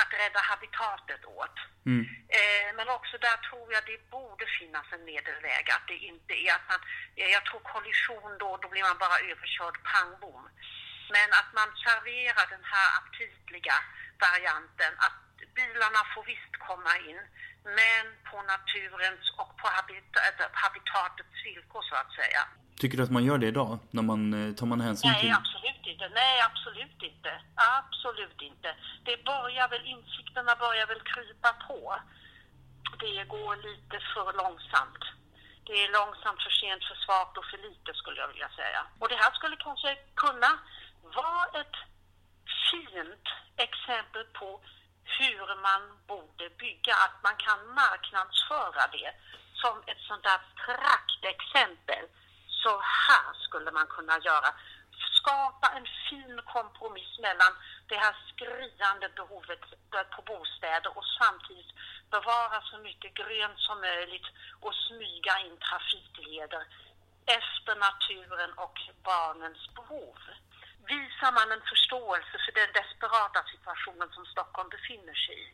att 0.00 0.12
rädda 0.22 0.40
habitatet 0.52 1.24
åt. 1.24 1.56
Mm. 1.86 2.04
Eh, 2.38 2.68
men 2.76 2.88
också 2.88 3.18
där 3.18 3.36
tror 3.48 3.72
jag 3.74 3.82
det 3.86 4.10
borde 4.10 4.46
finnas 4.58 4.86
en 4.92 5.04
medelväg. 5.04 5.64
Att 5.76 5.86
det 5.92 5.98
inte 6.10 6.32
är 6.44 6.50
att 6.56 6.68
man, 6.72 6.80
eh, 7.16 7.30
jag 7.36 7.44
tror 7.44 7.60
kollision 7.60 8.38
då, 8.38 8.50
då 8.62 8.68
blir 8.68 8.82
man 8.82 8.98
bara 8.98 9.18
överkörd 9.30 9.76
pang 9.90 10.12
bom. 10.20 10.44
Men 11.14 11.28
att 11.40 11.50
man 11.58 11.68
serverar 11.84 12.46
den 12.54 12.64
här 12.72 12.88
aptitliga 12.98 13.76
varianten 14.26 14.92
att 15.06 15.18
bilarna 15.58 16.00
får 16.14 16.24
visst 16.32 16.54
komma 16.68 16.92
in 17.08 17.20
men 17.78 18.04
på 18.30 18.36
naturens 18.54 19.24
och 19.42 19.50
på 19.60 19.66
habita- 19.76 20.50
habitatets 20.52 21.36
villkor 21.44 21.82
så 21.82 21.94
att 21.94 22.12
säga. 22.20 22.42
Tycker 22.80 22.96
du 22.96 23.02
att 23.02 23.10
man 23.10 23.24
gör 23.24 23.38
det 23.38 23.46
idag? 23.46 23.78
När 23.90 24.02
man, 24.02 24.20
eh, 24.48 24.54
tar 24.54 24.66
man 24.66 24.80
hänsyn 24.80 25.10
Nej, 25.10 25.20
till... 25.20 25.32
absolut 25.40 25.86
inte. 25.92 26.08
Nej, 26.08 26.36
absolut 26.50 27.02
inte. 27.10 27.32
Absolut 27.78 28.40
inte. 28.50 28.76
Det 29.04 29.24
börjar 29.24 29.68
väl, 29.68 29.86
insikterna 29.86 30.56
börjar 30.56 30.86
väl 30.86 31.00
krypa 31.12 31.52
på. 31.68 31.80
Det 33.00 33.24
går 33.24 33.56
lite 33.56 33.96
för 34.14 34.32
långsamt. 34.42 35.04
Det 35.66 35.76
är 35.84 35.92
långsamt, 35.92 36.42
för 36.42 36.50
sent, 36.50 36.82
för 36.88 36.94
svagt 36.94 37.38
och 37.38 37.44
för 37.50 37.58
lite 37.68 37.94
skulle 37.94 38.20
jag 38.20 38.28
vilja 38.28 38.48
säga. 38.48 38.80
Och 38.98 39.08
det 39.08 39.16
här 39.22 39.30
skulle 39.32 39.56
kanske 39.56 39.90
kunna 40.14 40.50
vara 41.02 41.60
ett 41.60 41.76
fint 42.70 43.26
exempel 43.56 44.24
på 44.24 44.60
hur 45.18 45.46
man 45.68 45.82
borde 46.06 46.50
bygga, 46.50 46.94
att 46.94 47.22
man 47.22 47.36
kan 47.36 47.60
marknadsföra 47.74 48.86
det 48.92 49.12
som 49.54 49.82
ett 49.86 50.02
sånt 50.08 50.22
där 50.22 50.40
praktexempel. 50.66 52.04
Så 52.62 52.80
här 53.06 53.34
skulle 53.46 53.70
man 53.70 53.86
kunna 53.86 54.18
göra. 54.18 54.50
Skapa 55.18 55.68
en 55.76 55.86
fin 56.10 56.40
kompromiss 56.54 57.18
mellan 57.18 57.52
det 57.88 57.96
här 57.96 58.16
skriande 58.28 59.08
behovet 59.08 59.60
på 60.16 60.22
bostäder 60.22 60.98
och 60.98 61.04
samtidigt 61.20 61.72
bevara 62.10 62.62
så 62.62 62.78
mycket 62.78 63.14
grönt 63.14 63.58
som 63.58 63.80
möjligt 63.80 64.26
och 64.60 64.74
smyga 64.74 65.38
in 65.46 65.56
trafikleder 65.56 66.64
efter 67.26 67.74
naturen 67.76 68.52
och 68.52 68.78
barnens 69.02 69.74
behov. 69.74 70.18
Visar 70.92 71.32
man 71.38 71.48
en 71.56 71.64
förståelse 71.72 72.34
för 72.44 72.52
den 72.60 72.70
desperata 72.78 73.40
situationen 73.52 74.08
som 74.16 74.24
Stockholm 74.34 74.68
befinner 74.76 75.16
sig 75.26 75.36
i 75.44 75.48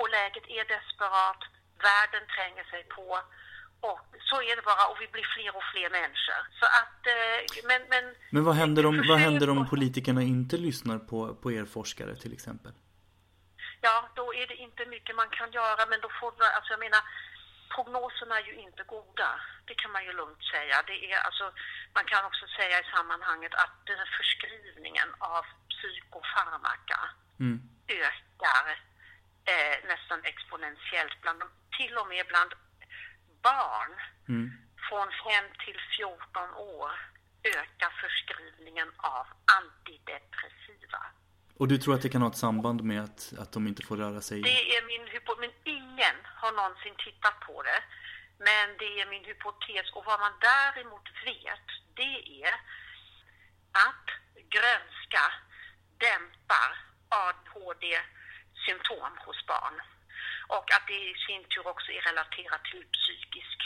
och 0.00 0.08
läget 0.16 0.46
är 0.58 0.64
desperat, 0.76 1.40
världen 1.88 2.24
tränger 2.34 2.64
sig 2.72 2.82
på 2.96 3.06
och 3.90 4.00
så 4.30 4.36
är 4.48 4.56
det 4.56 4.62
bara 4.62 4.84
och 4.90 4.98
vi 5.02 5.08
blir 5.14 5.26
fler 5.34 5.56
och 5.58 5.66
fler 5.72 5.88
människor. 5.98 6.40
Så 6.60 6.66
att, 6.80 7.00
eh, 7.14 7.66
men, 7.70 7.80
men, 7.92 8.04
Men 8.30 8.44
vad 8.44 8.54
händer 8.54 8.86
om, 8.86 9.04
vad 9.08 9.18
händer 9.18 9.50
om 9.50 9.68
politikerna 9.68 10.22
inte 10.22 10.56
lyssnar 10.56 10.98
på, 10.98 11.34
på 11.42 11.52
er 11.52 11.64
forskare 11.64 12.16
till 12.16 12.32
exempel? 12.32 12.72
Ja, 13.80 14.08
då 14.14 14.34
är 14.34 14.46
det 14.46 14.56
inte 14.66 14.86
mycket 14.86 15.16
man 15.16 15.30
kan 15.38 15.52
göra, 15.52 15.86
men 15.90 16.00
då 16.00 16.08
får 16.20 16.30
alltså 16.56 16.72
jag 16.72 16.80
menar, 16.80 17.02
prognoserna 17.74 18.38
är 18.40 18.44
ju 18.44 18.54
inte 18.54 18.82
goda. 18.82 19.40
Det 19.66 19.74
kan 19.74 19.90
man 19.92 20.04
ju 20.04 20.12
lugnt 20.12 20.44
säga. 20.54 20.82
Det 20.86 21.12
är 21.12 21.18
alltså, 21.18 21.52
man 21.94 22.04
kan 22.04 22.24
också 22.24 22.46
säga 22.46 22.80
i 22.80 22.84
sammanhanget 22.96 23.54
att 23.54 23.74
den 23.86 23.98
här 23.98 24.10
förskrivningen 24.18 25.08
av 25.18 25.44
psykofarmaka 25.68 27.00
Mm. 27.40 27.60
ökar 27.88 28.66
eh, 29.52 29.76
nästan 29.88 30.20
exponentiellt, 30.24 31.20
bland 31.22 31.42
till 31.78 31.96
och 31.98 32.08
med 32.08 32.26
bland 32.26 32.52
barn 33.42 33.92
Mm. 34.28 34.50
från 34.88 35.08
5 35.10 35.44
till 35.64 35.80
14 35.96 36.54
år 36.54 36.90
ökar 37.44 37.90
förskrivningen 37.90 38.92
av 38.96 39.26
antidepressiva. 39.58 41.02
Och 41.58 41.68
du 41.68 41.78
tror 41.78 41.94
att 41.94 42.02
det 42.02 42.08
kan 42.08 42.22
ha 42.22 42.28
ett 42.28 42.36
samband 42.36 42.84
med 42.84 43.04
att, 43.04 43.32
att 43.38 43.52
de 43.52 43.66
inte 43.66 43.86
får 43.86 43.96
röra 43.96 44.20
sig? 44.20 44.42
Det 44.42 44.76
är 44.76 44.86
min 44.86 45.06
hypotes, 45.14 45.40
men 45.40 45.50
ingen 45.64 46.16
har 46.40 46.52
någonsin 46.52 46.94
tittat 47.06 47.40
på 47.40 47.62
det. 47.62 47.82
Men 48.38 48.76
det 48.78 49.00
är 49.00 49.06
min 49.06 49.24
hypotes 49.24 49.92
och 49.92 50.04
vad 50.04 50.20
man 50.20 50.32
däremot 50.40 51.08
vet, 51.24 51.66
det 51.94 52.44
är 52.44 52.54
att 53.86 54.06
grönska 54.56 55.24
dämpar 56.04 56.70
ADHD-symptom 57.08 59.12
hos 59.26 59.46
barn. 59.46 59.76
Och 60.46 60.66
att 60.76 60.86
det 60.86 61.00
i 61.10 61.14
sin 61.26 61.44
tur 61.44 61.66
också 61.66 61.92
är 61.92 62.02
relaterat 62.10 62.64
till 62.64 62.84
psykisk 62.98 63.58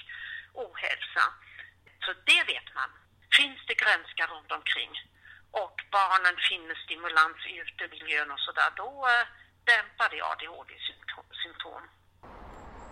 ohälsa. 0.55 1.25
Så 2.05 2.11
det 2.31 2.43
vet 2.53 2.69
man. 2.75 2.91
Finns 3.39 3.61
det 3.67 3.81
grönska 3.83 4.27
runt 4.27 4.53
omkring 4.53 4.93
och 5.51 5.77
barnen 5.99 6.37
finner 6.49 6.75
stimulans 6.75 7.39
i 7.51 7.55
utemiljön 7.65 8.31
och 8.31 8.41
sådär, 8.41 8.71
då 8.77 8.91
eh, 9.13 9.25
dämpar 9.71 10.09
det 10.13 10.23
ADHD-symptom. 10.33 11.29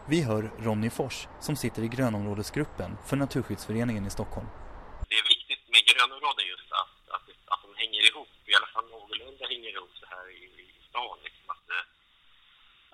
Vi 0.09 0.23
hör 0.23 0.43
Ronny 0.67 0.91
Fors 0.91 1.29
som 1.41 1.57
sitter 1.57 1.83
i 1.83 1.89
grönområdesgruppen 1.89 2.91
för 3.09 3.17
Naturskyddsföreningen 3.17 4.07
i 4.07 4.11
Stockholm. 4.11 4.49
det 5.09 5.17
är 5.23 5.29
viktigt 5.35 5.65
med 5.75 5.83
grönområden 5.91 6.45
just 6.55 6.73
att, 6.81 6.97
att, 7.15 7.27
att 7.53 7.63
de 7.65 7.71
hänger 7.83 8.03
ihop, 8.11 8.33
i 8.51 8.55
alla 8.59 8.71
fall 8.75 8.87
någorlunda 8.91 9.45
hänger 9.53 9.71
ihop 9.77 9.95
så 10.01 10.07
här 10.15 10.27
i, 10.31 10.43
i 10.65 10.69
stan. 10.89 11.19
Liksom, 11.27 11.47
att, 11.55 11.67
eh, 11.77 11.85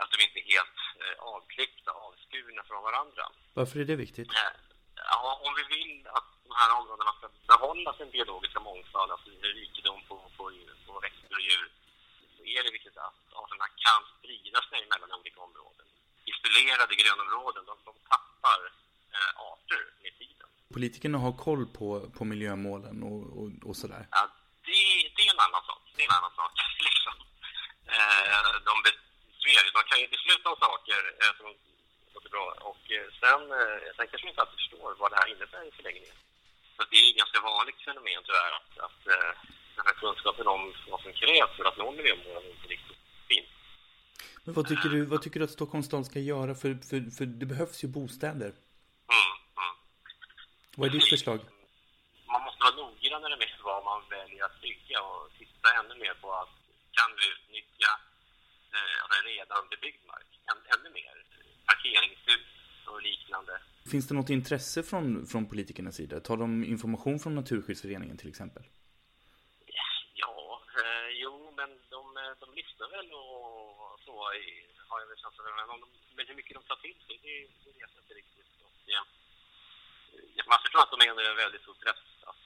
att 0.02 0.10
de 0.12 0.16
inte 0.26 0.38
är 0.42 0.46
helt 0.56 0.78
eh, 1.02 1.16
avklippta, 1.34 1.90
avskurna 2.06 2.62
från 2.68 2.82
varandra. 2.88 3.24
Varför 3.58 3.76
är 3.80 3.84
det 3.84 3.96
viktigt? 3.96 4.28
Ja, 5.12 5.40
om 5.46 5.52
vi 5.58 5.64
vill 5.76 6.06
att 6.18 6.32
de 6.52 6.56
här 6.62 6.72
områdena 6.80 7.12
ska 7.18 7.26
behålla 7.52 7.90
sin 7.98 8.10
biologiska 8.16 8.60
mångfald, 8.60 9.10
alltså 9.12 9.28
rikedom 9.60 10.00
på, 10.08 10.16
på, 10.36 10.44
på 10.86 10.92
växter 11.06 11.34
och 11.38 11.44
djur, 11.48 11.66
så 12.36 12.42
är 12.54 12.60
det 12.64 12.70
viktigt 12.78 12.96
att 12.96 13.20
arterna 13.40 13.66
kan 13.84 14.00
sprida 14.14 14.60
sig 14.70 14.80
mellan 14.92 15.12
olika 15.20 15.40
områden. 15.48 15.86
Isolerade 16.30 16.94
grönområden, 17.02 17.62
de, 17.68 17.74
de 17.88 17.94
tappar 18.12 18.60
eh, 19.16 19.32
arter 19.50 19.82
med 20.02 20.12
tiden. 20.18 20.48
Politikerna 20.76 21.18
har 21.18 21.32
koll 21.46 21.64
på, 21.78 21.88
på 22.16 22.22
miljömålen 22.32 22.96
och, 23.10 23.22
och, 23.38 23.48
och 23.68 23.76
sådär. 23.82 24.02
Ja, 24.10 24.22
det, 24.66 24.78
det 25.16 25.22
är 25.26 25.30
en 25.36 25.44
annan 25.46 25.64
sak. 25.70 25.82
Det 25.94 26.02
är 26.02 26.08
en 26.10 26.18
annan 26.20 26.34
sak. 26.40 26.52
Liksom. 26.88 27.14
Eh, 27.96 28.52
de, 28.68 28.74
de 29.76 29.82
kan 29.90 30.00
ju 30.02 30.08
besluta 30.16 30.46
om 30.52 30.56
saker 30.66 31.00
eh, 31.22 31.32
som 31.38 31.46
låter 32.14 32.30
bra 32.36 32.44
och 32.70 32.84
eh, 32.96 33.08
sen, 33.20 33.42
sen 33.96 34.06
kanske 34.08 34.26
de 34.26 34.28
inte 34.32 34.42
alltid 34.42 34.60
förstår 34.62 34.94
vad 35.00 35.10
det 35.12 35.18
här 35.20 35.28
innebär 35.34 35.64
i 35.68 35.72
förlängningen. 35.78 36.16
Så 36.76 36.82
det 36.90 36.96
är 36.96 37.10
ett 37.10 37.16
ganska 37.22 37.40
vanligt 37.40 37.80
fenomen 37.84 38.22
tyvärr 38.26 38.52
att, 38.58 38.72
att 38.86 39.00
eh, 39.14 39.30
den 39.76 39.84
här 39.88 39.96
kunskapen 40.02 40.46
om 40.46 40.62
vad 40.90 41.00
som 41.04 41.12
krävs 41.12 41.56
för 41.56 41.64
att 41.64 41.78
nå 41.78 41.90
miljömålen 41.90 42.50
inte 42.50 42.68
riktigt 42.74 43.02
finns. 43.28 43.52
Men 44.44 44.54
vad 44.54 44.68
tycker 44.68 44.88
du, 44.88 45.04
vad 45.04 45.22
tycker 45.22 45.38
du 45.40 45.44
att 45.44 45.58
Stockholms 45.58 45.86
stad 45.86 46.06
ska 46.06 46.18
göra? 46.18 46.54
För, 46.54 46.70
för, 46.88 46.98
för 47.16 47.26
det 47.26 47.46
behövs 47.46 47.84
ju 47.84 47.88
bostäder. 47.88 48.52
Mm, 49.16 49.32
mm. 49.60 49.74
Vad 50.76 50.88
är 50.88 50.92
ditt 50.92 51.08
förslag? 51.08 51.40
man 52.32 52.42
måste 52.46 52.60
vara 52.64 52.76
noggrannare 52.82 53.36
med 53.36 53.50
vad 53.70 53.84
man 53.84 54.00
väljer 54.16 54.44
att 54.44 54.60
bygga 54.60 54.98
och 55.02 55.30
titta 55.38 55.68
ännu 55.78 55.94
mer 56.04 56.14
på 56.22 56.28
att 56.42 56.54
kan 56.98 57.10
vi 57.18 57.24
utnyttja 57.32 57.92
eh, 58.74 59.00
redan 59.30 59.62
bebyggd 59.72 60.02
mark 60.12 60.30
än, 60.50 60.58
ännu 60.74 60.90
mer. 60.98 61.14
Parkeringshus 61.66 62.51
och 62.92 63.02
liknande. 63.02 63.52
Finns 63.92 64.08
det 64.08 64.14
något 64.14 64.30
intresse 64.30 64.82
från, 64.82 65.26
från 65.26 65.48
politikernas 65.52 65.96
sida? 65.96 66.20
Tar 66.20 66.36
de 66.36 66.64
information 66.64 67.18
från 67.18 67.34
Naturskyddsföreningen 67.34 68.16
till 68.16 68.28
exempel? 68.28 68.62
Ja, 70.22 70.62
eh, 70.80 71.08
jo, 71.22 71.34
men 71.58 71.70
de, 71.94 72.02
eh, 72.22 72.32
de 72.42 72.46
lyssnar 72.60 72.88
väl 72.96 73.08
och 73.12 74.00
så 74.04 74.12
har 74.88 75.00
jag 75.00 75.06
väl 75.08 75.18
känslan 75.22 75.70
av. 75.70 75.80
Men, 76.16 76.26
hur 76.28 76.34
mycket 76.34 76.54
de 76.58 76.62
tar 76.62 76.80
till 76.86 76.98
sig, 77.06 77.14
det, 77.22 77.34
det 77.64 77.70
vet 77.78 77.90
jag 77.94 78.02
inte 78.04 78.14
riktigt. 78.20 78.50
Och, 78.64 78.76
ja, 78.94 79.02
man 80.52 80.62
förstår 80.64 80.80
att 80.82 80.92
de 80.94 80.98
är 81.04 81.10
under 81.10 81.42
väldigt 81.44 81.62
stor 81.62 81.76
press 81.84 82.02
att 82.30 82.42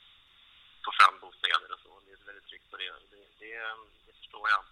få 0.85 0.91
fram 0.99 1.15
bostäder 1.23 1.69
och 1.75 1.81
så. 1.85 1.91
Det 2.05 2.12
är 2.12 2.26
väldigt 2.31 2.49
tryck 2.50 2.65
på 2.71 2.76
det. 2.76 2.91
Det, 3.12 3.25
det, 3.43 3.53
det 4.07 4.15
förstår 4.21 4.47
jag. 4.55 4.62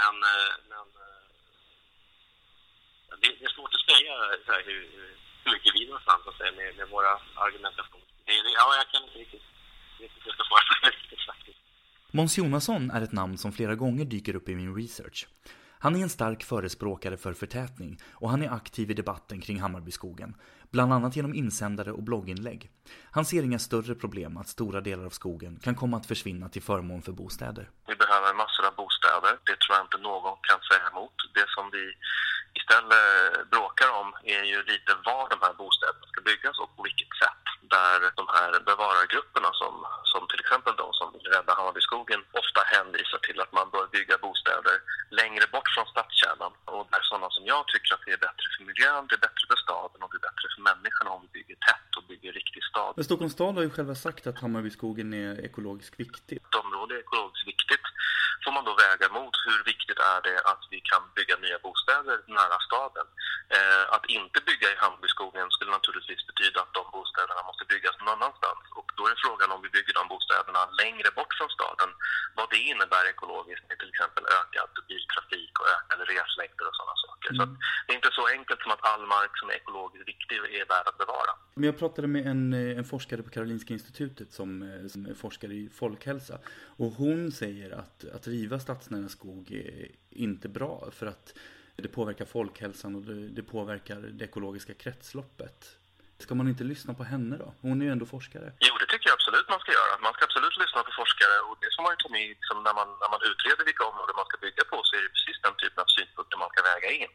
Men, 0.00 0.14
eh, 0.32 0.52
men 0.72 0.86
eh, 1.04 1.29
det, 3.22 3.28
det 3.38 3.44
är 3.44 3.54
svårt 3.56 3.74
att 3.78 3.84
säga 3.90 4.12
så 4.46 4.52
här, 4.52 4.62
hur, 4.68 4.80
hur 5.44 5.52
mycket 5.54 5.74
vi 5.76 5.86
når 5.90 5.98
fram 5.98 6.20
så 6.24 6.30
att 6.30 6.38
säga, 6.40 6.52
med, 6.52 6.76
med 6.78 6.88
våra 6.88 7.12
argumentation. 7.34 8.00
Det, 8.26 8.32
det, 8.32 8.50
ja, 8.60 8.66
jag 8.80 8.86
kan 8.92 9.02
inte 9.06 9.18
riktigt, 9.18 9.46
riktigt 9.98 10.22
hur 10.24 10.30
jag 10.30 10.34
ska 10.34 10.44
svara 10.50 10.62
på 10.68 10.74
det 11.10 11.16
faktiskt. 11.32 11.58
Måns 12.10 12.38
Jonasson 12.38 12.90
är 12.90 13.02
ett 13.02 13.12
namn 13.12 13.38
som 13.38 13.52
flera 13.52 13.74
gånger 13.74 14.04
dyker 14.04 14.34
upp 14.36 14.48
i 14.48 14.54
min 14.54 14.76
research. 14.76 15.26
Han 15.82 15.96
är 15.96 16.02
en 16.02 16.16
stark 16.18 16.42
förespråkare 16.44 17.16
för 17.16 17.32
förtätning 17.32 17.98
och 18.12 18.30
han 18.30 18.42
är 18.42 18.50
aktiv 18.50 18.90
i 18.90 18.94
debatten 18.94 19.40
kring 19.40 19.60
Hammarbyskogen, 19.60 20.34
bland 20.70 20.92
annat 20.92 21.16
genom 21.16 21.34
insändare 21.34 21.92
och 21.92 22.02
blogginlägg. 22.02 22.70
Han 23.16 23.24
ser 23.24 23.42
inga 23.42 23.58
större 23.58 23.94
problem 23.94 24.36
att 24.36 24.48
stora 24.48 24.80
delar 24.80 25.04
av 25.04 25.10
skogen 25.10 25.58
kan 25.64 25.74
komma 25.74 25.96
att 25.96 26.06
försvinna 26.06 26.48
till 26.48 26.62
förmån 26.62 27.02
för 27.02 27.12
bostäder. 27.12 27.70
Vi 27.86 27.96
behöver 27.96 28.34
massor 28.34 28.64
av 28.66 28.74
bostäder. 28.82 29.32
Det 29.48 29.56
tror 29.60 29.72
jag 29.76 29.84
inte 29.86 29.98
någon 30.10 30.36
kan 30.48 30.60
säga 30.70 30.86
emot. 30.92 31.16
Det 31.34 31.46
som 31.56 31.64
vi 31.76 31.84
istället 32.58 33.50
bråkar 33.50 33.88
om 34.00 34.08
är 34.38 34.44
ju 34.52 34.58
lite 34.72 34.90
var 35.08 35.24
de 35.34 35.38
här 35.46 35.54
bostäderna 35.62 36.06
ska 36.12 36.20
byggas 36.30 36.56
och 36.62 36.70
på 36.76 36.82
vilket 36.88 37.12
sätt. 37.22 37.44
Där 37.76 37.98
de 38.20 38.26
här 38.36 38.50
bevarargrupperna 38.70 39.50
som, 39.62 39.74
som 40.12 40.22
till 40.30 40.40
exempel 40.44 40.74
de 40.82 40.88
som 40.98 41.06
vill 41.14 41.26
rädda 41.34 41.52
Hammarbyskogen 41.58 42.20
ofta 42.42 42.60
hänvisar 42.74 43.20
till 43.26 43.38
att 43.44 43.52
man 43.58 43.66
bör 43.74 43.86
bygga 43.96 44.16
bostäder 44.26 44.76
från 45.74 45.86
stadskärnan. 45.92 46.52
Och 46.72 46.84
där 46.92 47.02
sådana 47.10 47.28
som 47.36 47.44
jag 47.52 47.62
tycker 47.72 47.90
att 47.94 48.04
det 48.06 48.12
är 48.18 48.22
bättre 48.28 48.46
för 48.52 48.62
miljön, 48.70 49.02
det 49.08 49.14
är 49.18 49.24
bättre 49.28 49.44
för 49.50 49.58
staden 49.66 49.98
och 50.02 50.10
det 50.12 50.18
är 50.22 50.26
bättre 50.28 50.46
för 50.54 50.62
människorna 50.70 51.10
om 51.14 51.20
vi 51.24 51.28
bygger 51.38 51.56
tätt 51.68 51.90
och 51.98 52.04
bygger 52.10 52.32
riktig 52.40 52.62
stad. 52.70 52.92
Men 52.96 53.04
Stockholms 53.04 53.32
stad 53.38 53.54
har 53.56 53.62
ju 53.62 53.70
själva 53.76 53.94
sagt 54.06 54.26
att 54.26 54.38
Hammarbyskogen 54.42 55.08
är 55.24 55.32
ekologiskt 55.48 56.00
viktig. 56.04 56.36
Ett 56.36 56.54
område 56.64 56.90
är 56.94 56.98
ekologiskt 56.98 57.48
viktigt 57.52 57.86
får 58.44 58.52
man 58.56 58.64
då 58.68 58.74
väga 58.86 59.06
mot 59.18 59.34
hur 59.46 59.60
viktigt 59.72 60.00
är 60.14 60.20
det 60.28 60.38
att 60.52 60.62
vi 60.72 60.78
kan 60.90 61.02
bygga 61.16 61.36
nya 61.36 61.58
bostäder 61.66 62.16
nära 62.38 62.58
staden. 62.68 63.06
Eh, 63.56 63.84
att 63.96 64.06
inte 64.18 64.38
bygga 64.48 64.68
i 64.72 64.76
Hammarbyskogen 64.82 65.46
skulle 65.50 65.70
naturligtvis 65.78 66.26
betyda 66.30 66.58
att 66.60 66.74
de 66.78 66.84
bostäderna 66.96 67.42
måste 67.48 67.64
byggas 67.72 67.96
någon 67.98 68.14
annanstans. 68.16 68.64
Och 68.78 68.88
då 68.98 69.02
är 69.10 69.16
frågan 69.24 69.50
om 69.54 69.60
vi 69.64 69.70
bygger 69.76 69.94
de 70.00 70.04
bostäderna 70.12 70.62
längre 70.82 71.10
bort 71.18 71.32
från 71.38 71.50
staden, 71.58 71.90
vad 72.38 72.48
det 72.52 72.60
innebär 72.70 73.04
ekologiskt 73.14 73.64
med 73.68 73.78
till 73.78 73.92
exempel 73.94 74.24
ökad 74.40 74.70
biltrafik 74.88 75.52
och 75.60 75.68
ökade 75.76 76.04
reslängder 76.14 76.64
och 76.68 76.76
sådana 76.78 76.96
saker. 77.06 77.30
Mm. 77.30 77.38
Så 77.40 77.44
det 77.84 77.90
är 77.92 78.00
inte 78.00 78.16
så 78.18 78.24
enkelt 78.36 78.60
som 78.62 78.72
att 78.74 78.79
all 78.92 79.06
mark 79.06 79.38
som 79.38 79.50
är 79.50 79.54
ekologiskt 79.54 80.08
viktig 80.08 80.36
är 80.36 80.68
värd 80.68 80.86
att 80.86 80.98
bevara. 80.98 81.32
Men 81.54 81.64
jag 81.64 81.78
pratade 81.78 82.08
med 82.08 82.26
en, 82.26 82.52
eh, 82.52 82.78
en 82.78 82.84
forskare 82.84 83.22
på 83.22 83.30
Karolinska 83.30 83.72
institutet 83.74 84.32
som, 84.32 84.62
eh, 84.62 84.86
som 84.88 85.06
är 85.06 85.14
forskare 85.14 85.54
i 85.54 85.68
folkhälsa. 85.74 86.38
Och 86.80 86.90
hon 86.92 87.32
säger 87.32 87.70
att, 87.70 88.04
att 88.04 88.26
riva 88.26 88.60
stadsnära 88.60 89.08
skog 89.08 89.52
är 89.52 89.88
inte 90.10 90.48
bra 90.48 90.88
för 90.92 91.06
att 91.06 91.34
det 91.76 91.88
påverkar 91.88 92.24
folkhälsan 92.24 92.94
och 92.94 93.02
det, 93.02 93.28
det 93.28 93.42
påverkar 93.42 94.00
det 94.00 94.24
ekologiska 94.24 94.74
kretsloppet. 94.74 95.76
Ska 96.18 96.34
man 96.34 96.48
inte 96.48 96.64
lyssna 96.64 96.94
på 96.94 97.04
henne 97.04 97.36
då? 97.36 97.54
Hon 97.60 97.82
är 97.82 97.86
ju 97.86 97.92
ändå 97.92 98.06
forskare. 98.06 98.52
Jo, 98.58 98.74
det 98.80 98.86
absolut 99.30 99.54
man 99.54 99.64
ska 99.64 99.72
göra. 99.80 99.92
Man 100.06 100.14
ska 100.14 100.22
absolut 100.28 100.56
lyssna 100.62 100.80
på 100.88 100.92
forskare 101.00 101.36
och 101.46 101.56
det 101.62 101.70
får 101.74 101.82
man 101.84 101.92
ju 101.94 101.98
ta 102.02 102.08
med 102.16 102.26
liksom, 102.36 102.56
när, 102.66 102.74
man, 102.78 102.88
när 103.02 103.10
man 103.14 103.22
utreder 103.30 103.64
vilka 103.70 103.84
områden 103.90 104.14
man 104.20 104.28
ska 104.30 104.36
bygga 104.46 104.64
på 104.72 104.76
så 104.86 104.92
är 104.98 105.02
det 105.04 105.12
precis 105.16 105.38
den 105.46 105.56
typen 105.62 105.80
av 105.84 105.88
synpunkter 105.96 106.36
man 106.44 106.52
ska 106.52 106.60
väga 106.74 106.88
in. 107.02 107.12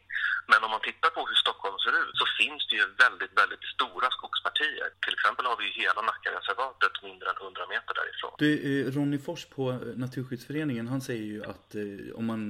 Men 0.50 0.60
om 0.66 0.70
man 0.74 0.82
tittar 0.88 1.10
på 1.16 1.20
hur 1.28 1.38
Stockholm 1.44 1.76
ser 1.84 1.94
ut 2.02 2.14
så 2.20 2.26
finns 2.40 2.62
det 2.70 2.76
ju 2.80 2.86
väldigt, 3.04 3.34
väldigt 3.40 3.64
stora 3.74 4.08
skogspartier. 4.16 4.88
Till 5.04 5.14
exempel 5.18 5.44
har 5.50 5.56
vi 5.60 5.64
ju 5.68 5.72
hela 5.84 6.00
Nackareservatet 6.10 6.94
mindre 7.08 7.26
än 7.32 7.38
100 7.46 7.72
meter 7.74 7.92
därifrån. 8.00 8.32
Du, 8.42 8.50
eh, 8.68 8.84
Ronny 8.96 9.18
Fors 9.26 9.42
på 9.56 9.62
eh, 9.70 9.78
Naturskyddsföreningen, 10.04 10.84
han 10.94 11.02
säger 11.08 11.26
ju 11.34 11.40
att 11.52 11.68
eh, 11.82 12.18
om 12.20 12.24
man 12.32 12.42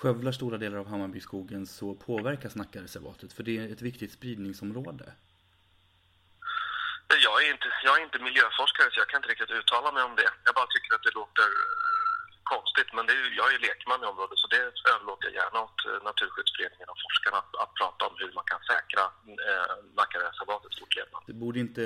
skövlar 0.00 0.32
stora 0.32 0.56
delar 0.64 0.78
av 0.82 0.86
Hammarbyskogen 0.92 1.62
så 1.78 1.88
påverkas 2.08 2.54
Nackareservatet 2.60 3.30
för 3.36 3.42
det 3.48 3.54
är 3.58 3.66
ett 3.74 3.82
viktigt 3.88 4.12
spridningsområde. 4.18 5.06
Jag 7.08 7.36
är, 7.42 7.50
inte, 7.54 7.68
jag 7.86 7.94
är 7.98 8.02
inte 8.08 8.18
miljöforskare 8.18 8.88
så 8.90 9.00
jag 9.00 9.08
kan 9.08 9.18
inte 9.18 9.32
riktigt 9.32 9.50
uttala 9.50 9.92
mig 9.92 10.02
om 10.02 10.16
det. 10.16 10.30
Jag 10.46 10.54
bara 10.54 10.66
tycker 10.66 10.94
att 10.94 11.02
det 11.02 11.14
låter 11.20 11.48
eh, 11.64 12.14
konstigt. 12.52 12.90
Men 12.96 13.04
är, 13.08 13.36
jag 13.40 13.48
är 13.54 13.58
lekman 13.66 14.02
i 14.04 14.06
området 14.12 14.38
så 14.38 14.46
det 14.54 14.62
överlåter 14.92 15.26
jag 15.28 15.34
gärna 15.40 15.58
åt 15.66 15.80
eh, 15.88 15.98
Naturskyddsföreningen 16.08 16.88
och 16.92 17.00
forskarna 17.04 17.38
att, 17.42 17.52
att 17.62 17.72
prata 17.80 18.00
om 18.08 18.14
hur 18.22 18.32
man 18.38 18.46
kan 18.52 18.60
säkra 18.72 19.04
eh, 19.48 19.74
Nackareservatets 20.00 20.78
fortlevnad. 20.80 21.22
Det 21.30 21.38
borde 21.44 21.58
inte 21.66 21.84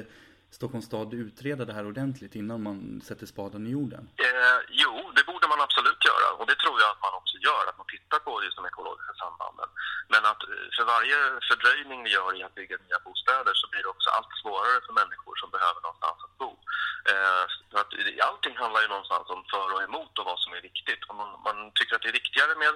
Stockholms 0.51 0.87
stad 0.87 1.15
utreda 1.15 1.65
det 1.65 1.73
här 1.79 1.87
ordentligt 1.87 2.35
innan 2.35 2.63
man 2.63 3.01
sätter 3.09 3.27
spaden 3.27 3.67
i 3.67 3.71
jorden? 3.71 4.09
Eh, 4.27 4.59
jo, 4.83 4.93
det 5.17 5.25
borde 5.31 5.47
man 5.53 5.61
absolut 5.61 6.03
göra 6.11 6.29
och 6.39 6.47
det 6.51 6.59
tror 6.63 6.77
jag 6.83 6.91
att 6.95 7.03
man 7.07 7.15
också 7.21 7.37
gör, 7.49 7.63
att 7.69 7.79
man 7.81 7.87
tittar 7.95 8.19
på 8.27 8.33
just 8.45 8.57
de 8.57 8.65
ekologiska 8.67 9.15
sambanden. 9.23 9.69
Men 10.13 10.23
att 10.31 10.43
eh, 10.43 10.69
för 10.77 10.85
varje 10.95 11.19
fördröjning 11.49 11.99
vi 12.05 12.11
gör 12.17 12.31
i 12.39 12.43
att 12.43 12.55
bygga 12.55 12.77
nya 12.85 12.99
bostäder 13.29 13.55
så 13.55 13.67
blir 13.69 13.83
det 13.83 13.89
också 13.89 14.11
allt 14.11 14.33
svårare 14.43 14.81
för 14.87 14.93
människor 14.93 15.35
som 15.37 15.51
behöver 15.51 15.81
någonstans 15.81 16.19
att 16.25 16.39
bo. 16.39 16.51
Eh, 17.11 17.45
att 17.81 17.93
allting 18.29 18.57
handlar 18.57 18.81
ju 18.83 18.89
någonstans 18.89 19.27
om 19.35 19.45
för 19.53 19.69
och 19.75 19.83
emot 19.83 20.19
och 20.19 20.25
vad 20.31 20.39
som 20.41 20.53
är 20.53 20.63
viktigt. 20.71 21.03
Om 21.11 21.17
man, 21.17 21.31
man 21.49 21.59
tycker 21.75 21.95
att 21.95 22.03
det 22.03 22.13
är 22.15 22.21
viktigare 22.23 22.55
med 22.65 22.75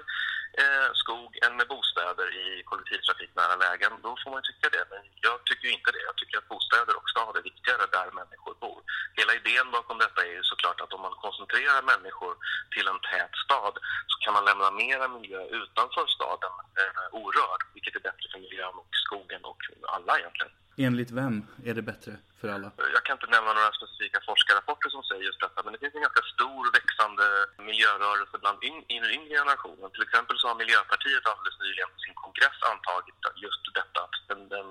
eh, 0.61 0.89
skog 1.01 1.31
än 1.45 1.53
med 1.59 1.67
bostäder 1.73 2.27
i 2.43 2.63
kollektivtrafiknära 2.69 3.55
lägen, 3.65 3.91
då 4.05 4.11
får 4.21 4.31
man 4.31 4.43
tycka 4.49 4.67
det. 4.75 4.85
Men 4.91 5.01
jag 5.27 5.37
tycker 5.45 5.67
inte 5.75 5.91
det. 5.91 6.03
Jag 6.09 6.17
tycker 6.17 6.37
att 6.37 6.51
bostäder 6.53 6.95
och 6.99 7.09
stad 7.13 7.37
är 7.37 7.49
viktigare 7.51 7.85
där 7.97 8.09
människor 8.19 8.53
bor. 8.63 8.81
Hela 9.19 9.33
idén 9.39 9.71
bakom 9.71 9.97
detta 9.97 10.21
är 10.27 10.33
ju 10.37 10.43
såklart 10.43 10.81
att 10.81 10.93
om 10.95 11.01
man 11.01 11.15
koncentrerar 11.25 11.81
människor 11.93 12.33
till 12.73 12.87
en 12.87 13.01
tät 13.09 13.33
stad 13.45 13.75
så 14.11 14.15
kan 14.23 14.33
man 14.33 14.45
lämna 14.45 14.71
mera 14.71 15.07
miljö 15.07 15.41
utanför 15.61 16.05
staden 16.15 16.53
eh, 16.81 17.05
orörd, 17.21 17.61
vilket 17.73 17.95
är 17.95 18.07
bättre 18.09 18.27
för 18.31 18.39
miljön 18.39 18.75
och 18.81 18.91
skogen 19.05 19.41
och 19.51 19.61
alla 19.95 20.19
egentligen. 20.19 20.53
Enligt 20.77 21.11
vem 21.11 21.35
är 21.69 21.73
det 21.73 21.85
bättre 21.91 22.11
för 22.39 22.47
alla? 22.55 22.69
Jag 22.97 23.03
kan 23.05 23.15
inte 23.17 23.33
nämna 23.35 23.51
några 23.53 23.71
specifika 23.79 24.19
forskarrapporter 24.29 24.89
som 24.95 25.03
säger 25.03 25.23
just 25.29 25.43
detta, 25.45 25.59
men 25.63 25.71
det 25.73 25.79
finns 25.83 25.95
en 25.95 26.07
ganska 26.07 26.25
stor 26.35 26.63
växande 26.77 27.25
miljörörelse 27.69 28.35
bland 28.43 28.57
i 28.63 28.69
den 29.03 29.11
yngre 29.17 29.35
generationen. 29.39 29.87
Till 29.91 30.05
exempel 30.07 30.35
så 30.37 30.45
har 30.49 30.55
Miljöpartiet 30.63 31.25
alldeles 31.31 31.57
nyligen 31.65 31.89
på 31.93 31.99
sin 32.05 32.17
kongress 32.23 32.59
antagit 32.73 33.19
just 33.45 33.63
detta 33.79 33.99
att 34.05 34.17
den, 34.29 34.41
den 34.55 34.69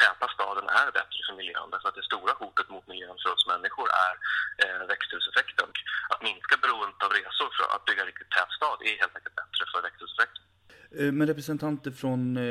täta 0.00 0.26
staden 0.36 0.66
är 0.82 0.88
bättre 0.98 1.18
för 1.26 1.34
miljön 1.40 1.68
därför 1.72 1.88
att 1.88 1.98
det 2.00 2.10
stora 2.10 2.32
hotet 2.42 2.68
mot 2.74 2.86
miljön 2.92 3.16
för 3.22 3.30
oss 3.34 3.44
människor 3.54 3.88
är 4.06 4.14
eh, 4.62 4.82
växthuseffekten. 4.92 5.68
Att 6.12 6.22
minska 6.28 6.54
beroendet 6.62 7.02
av 7.06 7.10
resor 7.18 7.50
för 7.58 7.66
att 7.74 7.84
bygga 7.88 8.00
en 8.02 8.10
riktigt 8.12 8.32
tät 8.36 8.50
stad 8.58 8.78
är 8.88 8.94
helt 9.02 9.16
enkelt 9.18 9.38
bättre 9.42 9.62
för 9.72 9.80
växthuseffekten. 9.88 10.31
Eh, 10.98 11.12
men 11.12 11.26
representanter 11.26 11.90
från 11.90 12.36
eh, 12.36 12.42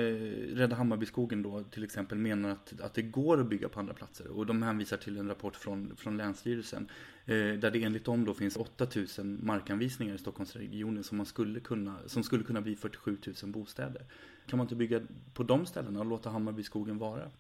Rädda 0.56 0.76
Hammarbyskogen 0.76 1.42
då 1.42 1.64
till 1.64 1.84
exempel 1.84 2.18
menar 2.18 2.50
att, 2.50 2.82
att 2.82 2.94
det 2.94 3.02
går 3.02 3.42
att 3.42 3.50
bygga 3.50 3.70
på 3.70 3.80
andra 3.80 3.94
platser. 3.94 4.28
Och 4.28 4.46
de 4.46 4.64
hänvisar 4.64 4.98
till 4.98 5.18
en 5.18 5.28
rapport 5.28 5.56
från, 5.56 5.96
från 5.98 6.18
Länsstyrelsen. 6.18 6.88
Eh, 7.26 7.36
där 7.36 7.72
det 7.72 7.84
enligt 7.84 8.06
dem 8.06 8.26
då 8.26 8.34
finns 8.34 8.58
8000 8.58 9.40
markanvisningar 9.44 10.16
i 10.16 10.18
Stockholmsregionen 10.18 11.04
som, 11.04 11.18
man 11.18 11.26
skulle 11.26 11.60
kunna, 11.60 11.96
som 12.06 12.24
skulle 12.24 12.44
kunna 12.44 12.62
bli 12.62 12.76
47 12.76 13.18
000 13.44 13.52
bostäder. 13.52 14.06
Kan 14.48 14.58
man 14.58 14.66
inte 14.66 14.76
bygga 14.76 15.02
på 15.34 15.44
de 15.44 15.66
ställena 15.66 16.00
och 16.00 16.06
låta 16.06 16.30
Hammarbyskogen 16.30 16.98
vara? 16.98 17.32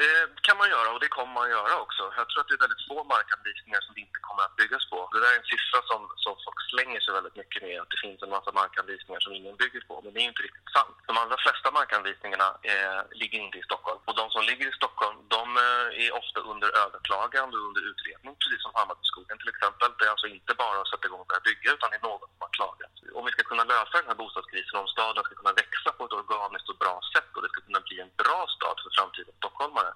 Det 0.00 0.40
kan 0.46 0.56
man 0.60 0.68
göra 0.74 0.88
och 0.94 1.00
det 1.04 1.14
kommer 1.16 1.34
man 1.40 1.48
göra 1.56 1.74
också. 1.84 2.02
Jag 2.18 2.26
tror 2.28 2.40
att 2.40 2.48
det 2.48 2.58
är 2.58 2.64
väldigt 2.66 2.86
få 2.90 2.96
markanvisningar 3.14 3.80
som 3.82 3.92
det 3.94 4.02
inte 4.06 4.20
kommer 4.28 4.42
att 4.44 4.56
byggas 4.60 4.84
på. 4.92 4.98
Det 5.12 5.20
där 5.22 5.32
är 5.34 5.40
en 5.40 5.52
siffra 5.52 5.78
som, 5.90 6.00
som 6.24 6.34
folk 6.44 6.60
slänger 6.72 7.00
sig 7.02 7.12
väldigt 7.18 7.40
mycket 7.42 7.60
med, 7.66 7.76
att 7.80 7.90
det 7.92 8.00
finns 8.04 8.20
en 8.22 8.34
massa 8.36 8.52
markanvisningar 8.60 9.20
som 9.22 9.32
ingen 9.38 9.56
bygger 9.62 9.82
på. 9.88 9.94
Men 10.04 10.10
det 10.12 10.20
är 10.22 10.28
inte 10.32 10.46
riktigt 10.46 10.70
sant. 10.76 10.94
De 11.10 11.14
allra 11.22 11.36
flesta 11.44 11.68
markanvisningarna 11.78 12.48
eh, 12.72 13.00
ligger 13.20 13.38
inte 13.46 13.58
i 13.58 13.68
Stockholm. 13.68 14.00
Och 14.08 14.16
de 14.20 14.26
som 14.34 14.42
ligger 14.50 14.66
i 14.72 14.78
Stockholm, 14.80 15.16
de 15.36 15.44
eh, 15.66 15.86
är 16.04 16.10
ofta 16.20 16.38
under 16.52 16.68
överklagande 16.84 17.54
och 17.58 17.66
under 17.68 17.82
utredning, 17.90 18.32
precis 18.40 18.62
som 18.64 18.72
Hammarbyskogen 18.78 19.36
till 19.38 19.52
exempel. 19.54 19.88
Det 19.98 20.04
är 20.08 20.12
alltså 20.14 20.30
inte 20.36 20.52
bara 20.62 20.78
att 20.80 20.90
sätta 20.92 21.06
igång 21.06 21.22
och 21.24 21.30
börja 21.30 21.48
bygga, 21.50 21.68
utan 21.76 21.90
det 21.90 21.98
är 22.00 22.06
någon 22.08 22.30
som 22.32 22.42
har 22.46 22.52
klagat. 22.58 22.94
Om 23.18 23.24
vi 23.26 23.32
ska 23.34 23.42
kunna 23.50 23.64
lösa 23.74 23.94
den 24.00 24.10
här 24.10 24.20
bostadskrisen, 24.22 24.80
om 24.82 24.88
staden 24.96 25.24
ska 25.24 25.34
kunna 25.40 25.58
växa 25.62 25.90
på 25.96 26.02
ett 26.04 26.18
organiskt 26.20 26.68
och 26.72 26.80
bra 26.84 26.96
sätt 27.14 27.30
och 27.34 27.42
det 27.42 27.50
ska 27.52 27.60
kunna 27.68 27.82
bli 27.88 27.96
en 28.04 28.12
bra 28.22 28.40
stad 28.56 28.76
för 28.82 28.90
framtida 28.96 29.32
stockholmare, 29.40 29.89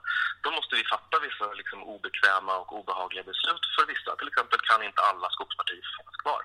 då 0.44 0.48
måste 0.56 0.72
vi 0.78 0.84
fatta 0.94 1.16
vissa 1.26 1.46
liksom, 1.60 1.80
obekväma 1.94 2.54
och 2.62 2.70
obehagliga 2.78 3.24
beslut 3.30 3.64
för 3.76 3.84
vissa. 3.92 4.10
Till 4.16 4.28
exempel 4.28 4.58
kan 4.70 4.80
inte 4.88 5.00
alla 5.10 5.28
skogspartier 5.36 5.84
finnas 5.96 6.16
kvar. 6.24 6.42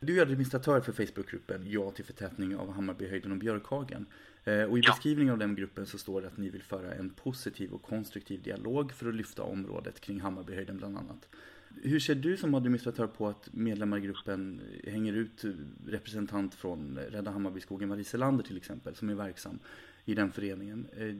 Du 0.00 0.18
är 0.18 0.22
administratör 0.22 0.80
för 0.80 0.92
Facebookgruppen 0.92 1.60
Ja 1.76 1.90
till 1.90 2.04
förtätning 2.04 2.56
av 2.56 2.72
Hammarbyhöjden 2.74 3.32
och 3.32 3.38
Björkhagen. 3.38 4.06
Eh, 4.44 4.62
och 4.62 4.78
i 4.78 4.80
beskrivningen 4.80 5.32
av 5.32 5.38
den 5.38 5.54
gruppen 5.54 5.86
så 5.86 5.98
står 5.98 6.20
det 6.20 6.26
att 6.26 6.36
ni 6.36 6.50
vill 6.50 6.62
föra 6.62 6.94
en 6.94 7.10
positiv 7.10 7.72
och 7.72 7.82
konstruktiv 7.82 8.42
dialog 8.42 8.92
för 8.92 9.08
att 9.08 9.14
lyfta 9.14 9.42
området 9.42 10.00
kring 10.00 10.20
Hammarbyhöjden 10.20 10.76
bland 10.76 10.98
annat. 10.98 11.28
Hur 11.82 12.00
ser 12.00 12.14
du 12.14 12.36
som 12.36 12.54
administratör 12.54 13.06
på 13.06 13.28
att 13.28 13.48
medlemmar 13.52 13.98
i 13.98 14.00
gruppen 14.00 14.60
hänger 14.86 15.12
ut 15.12 15.42
representant 15.86 16.54
från 16.54 16.98
Rädda 17.10 17.30
Hammarbyskogen, 17.30 17.88
Marie 17.88 18.04
Selander 18.04 18.44
till 18.44 18.56
exempel, 18.56 18.96
som 18.96 19.08
är 19.08 19.14
verksam 19.14 19.58
i 20.04 20.14
den 20.14 20.32
föreningen. 20.32 20.88
Eh, 20.96 21.14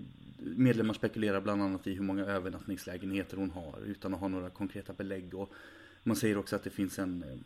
medlemmar 0.57 0.95
spekulerar 0.95 1.40
bland 1.40 1.62
annat 1.62 1.87
i 1.87 1.95
hur 1.95 2.03
många 2.03 2.25
övernattningslägenheter 2.25 3.37
hon 3.37 3.51
har 3.51 3.79
utan 3.87 4.14
att 4.14 4.21
ha 4.21 4.29
några 4.29 4.51
konkreta 4.51 4.92
belägg. 4.92 5.35
Och 5.35 5.53
man 6.03 6.16
säger 6.16 6.38
också 6.38 6.57
att 6.57 6.64
det 6.64 6.71
finns 6.71 6.99
en 6.99 7.23
eh, 7.23 7.38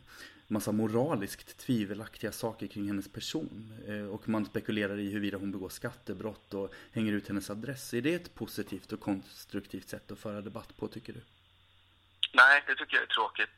massa 0.47 0.71
moraliskt 0.71 1.57
tvivelaktiga 1.57 2.31
saker 2.31 2.67
kring 2.67 2.87
hennes 2.87 3.11
person. 3.13 3.73
Eh, 3.87 4.05
och 4.05 4.29
man 4.29 4.45
spekulerar 4.45 4.97
i 4.99 5.09
huruvida 5.11 5.37
hon 5.37 5.51
begår 5.51 5.69
skattebrott 5.69 6.53
och 6.53 6.73
hänger 6.91 7.13
ut 7.13 7.27
hennes 7.27 7.49
adress. 7.49 7.93
Är 7.93 8.01
det 8.01 8.13
ett 8.13 8.35
positivt 8.35 8.91
och 8.91 8.99
konstruktivt 8.99 9.89
sätt 9.89 10.11
att 10.11 10.19
föra 10.19 10.41
debatt 10.41 10.77
på 10.77 10.87
tycker 10.87 11.13
du? 11.13 11.21
Nej, 12.33 12.63
det 12.67 12.75
tycker 12.75 12.95
jag 12.97 13.03
är 13.09 13.13
tråkigt. 13.17 13.57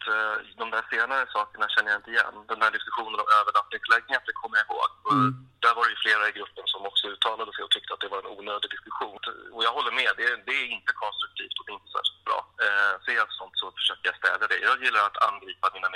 De 0.61 0.65
där 0.75 0.85
senare 0.93 1.23
sakerna 1.37 1.65
känner 1.69 1.89
jag 1.91 1.99
inte 1.99 2.11
igen. 2.15 2.35
Den 2.51 2.61
här 2.61 2.71
diskussionen 2.77 3.19
om 3.23 3.29
övernattningslägenheter 3.39 4.31
kommer 4.41 4.55
jag 4.59 4.67
ihåg. 4.69 4.91
Mm. 5.13 5.31
Där 5.63 5.73
var 5.77 5.83
det 5.85 5.93
ju 5.95 5.98
flera 6.09 6.29
i 6.29 6.37
gruppen 6.39 6.65
som 6.73 6.81
också 6.89 7.07
uttalade 7.07 7.51
sig 7.53 7.63
och 7.63 7.71
tyckte 7.71 7.93
att 7.93 8.03
det 8.03 8.13
var 8.13 8.19
en 8.21 8.33
onödig 8.37 8.69
diskussion. 8.75 9.19
Och 9.55 9.63
jag 9.63 9.73
håller 9.77 9.93
med, 10.01 10.11
det 10.17 10.25
är, 10.31 10.37
det 10.47 10.55
är 10.61 10.67
inte 10.77 10.93
konstruktivt 11.03 11.55
och 11.59 11.65
det 11.65 11.71
är 11.73 11.79
inte 11.79 11.95
särskilt 11.95 12.25
bra. 12.29 12.39
Eh, 12.65 12.93
ser 13.05 13.15
jag 13.21 13.27
sånt 13.39 13.55
så 13.61 13.65
försöker 13.77 14.05
jag 14.09 14.17
städa 14.21 14.43
det. 14.51 14.59
Jag 14.69 14.77
gillar 14.83 15.03
att 15.05 15.23
angripa 15.29 15.67
mina 15.75 15.89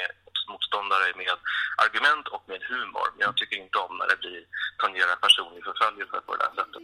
motståndare 0.52 1.08
med 1.22 1.38
argument 1.86 2.28
och 2.36 2.44
med 2.52 2.62
humor. 2.72 3.08
Men 3.16 3.24
jag 3.28 3.36
tycker 3.38 3.58
inte 3.66 3.78
om 3.86 3.94
när 4.00 4.08
det 4.12 4.20
blir 4.24 4.42
tangerar 4.84 5.16
personlig 5.26 5.64
förföljelse 5.70 6.18
på 6.26 6.32
det 6.36 6.44
där 6.44 6.54
sättet. 6.60 6.84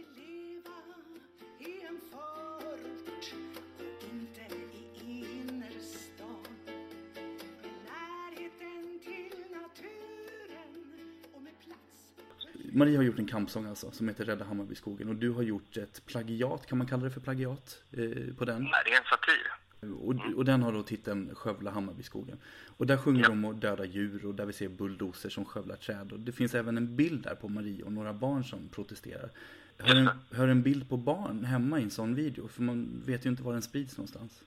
Marie 12.72 12.96
har 12.96 13.04
gjort 13.04 13.18
en 13.18 13.26
kampsång 13.26 13.66
alltså 13.66 13.90
som 13.90 14.08
heter 14.08 14.24
Rädda 14.24 14.44
Hammarbyskogen 14.44 15.08
och 15.08 15.14
du 15.14 15.30
har 15.30 15.42
gjort 15.42 15.76
ett 15.76 16.06
plagiat, 16.06 16.66
kan 16.66 16.78
man 16.78 16.86
kalla 16.86 17.04
det 17.04 17.10
för 17.10 17.20
plagiat 17.20 17.82
eh, 17.90 18.34
på 18.38 18.44
den? 18.44 18.62
Nej, 18.62 18.82
det 18.84 18.92
är 18.92 18.98
en 18.98 19.04
satir. 19.04 19.52
Och, 19.80 20.36
och 20.36 20.44
den 20.44 20.62
har 20.62 20.72
då 20.72 20.82
titeln 20.82 21.34
Skövla 21.34 21.70
Hammarbyskogen. 21.70 22.38
Och 22.76 22.86
där 22.86 22.96
sjunger 22.96 23.28
de 23.28 23.44
om 23.44 23.60
döda 23.60 23.84
djur 23.84 24.26
och 24.26 24.34
där 24.34 24.46
vi 24.46 24.52
ser 24.52 24.68
bulldozer 24.68 25.30
som 25.30 25.44
skövlar 25.44 25.76
träd. 25.76 26.12
Och 26.12 26.20
det 26.20 26.32
finns 26.32 26.54
även 26.54 26.76
en 26.76 26.96
bild 26.96 27.22
där 27.22 27.34
på 27.34 27.48
Marie 27.48 27.82
och 27.82 27.92
några 27.92 28.12
barn 28.12 28.44
som 28.44 28.68
protesterar. 28.68 29.30
Hör 29.78 29.96
en, 29.96 30.10
hör 30.30 30.48
en 30.48 30.62
bild 30.62 30.88
på 30.88 30.96
barn 30.96 31.44
hemma 31.44 31.80
i 31.80 31.82
en 31.82 31.90
sån 31.90 32.14
video? 32.14 32.48
För 32.48 32.62
man 32.62 33.02
vet 33.06 33.26
ju 33.26 33.30
inte 33.30 33.42
var 33.42 33.52
den 33.52 33.62
sprids 33.62 33.96
någonstans. 33.96 34.42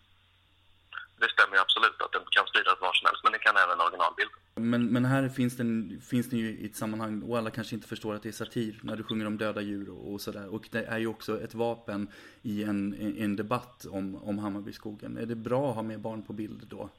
Det 1.19 1.29
stämmer 1.29 1.55
ju 1.55 1.61
absolut 1.61 2.01
att 2.01 2.11
den 2.11 2.21
kan 2.29 2.45
spridas 2.47 2.81
var 2.81 2.93
som 2.93 3.05
helst, 3.05 3.23
men 3.23 3.31
det 3.31 3.39
kan 3.39 3.55
även 3.57 3.79
originalbilden. 3.79 4.42
Men, 4.63 4.85
men 4.85 5.05
här 5.05 5.29
finns 5.29 5.57
den, 5.57 6.01
finns 6.01 6.29
den 6.29 6.39
ju 6.39 6.49
i 6.49 6.65
ett 6.65 6.75
sammanhang 6.75 7.21
och 7.21 7.37
alla 7.37 7.49
kanske 7.49 7.75
inte 7.75 7.87
förstår 7.87 8.15
att 8.15 8.23
det 8.23 8.29
är 8.29 8.33
satir 8.33 8.79
när 8.83 8.95
du 8.95 9.03
sjunger 9.03 9.25
om 9.25 9.37
döda 9.37 9.61
djur 9.61 9.89
och, 9.89 10.13
och 10.13 10.21
sådär. 10.21 10.47
Och 10.47 10.69
det 10.71 10.85
är 10.85 10.97
ju 10.97 11.07
också 11.07 11.41
ett 11.41 11.53
vapen 11.53 12.11
i 12.41 12.63
en, 12.63 12.95
i 12.95 13.23
en 13.23 13.35
debatt 13.35 13.85
om, 13.85 14.15
om 14.15 14.39
Hammarbyskogen. 14.39 15.17
Är 15.17 15.25
det 15.25 15.35
bra 15.35 15.69
att 15.69 15.75
ha 15.75 15.83
med 15.83 15.99
barn 15.99 16.23
på 16.23 16.33
bild 16.33 16.67
då? 16.67 16.89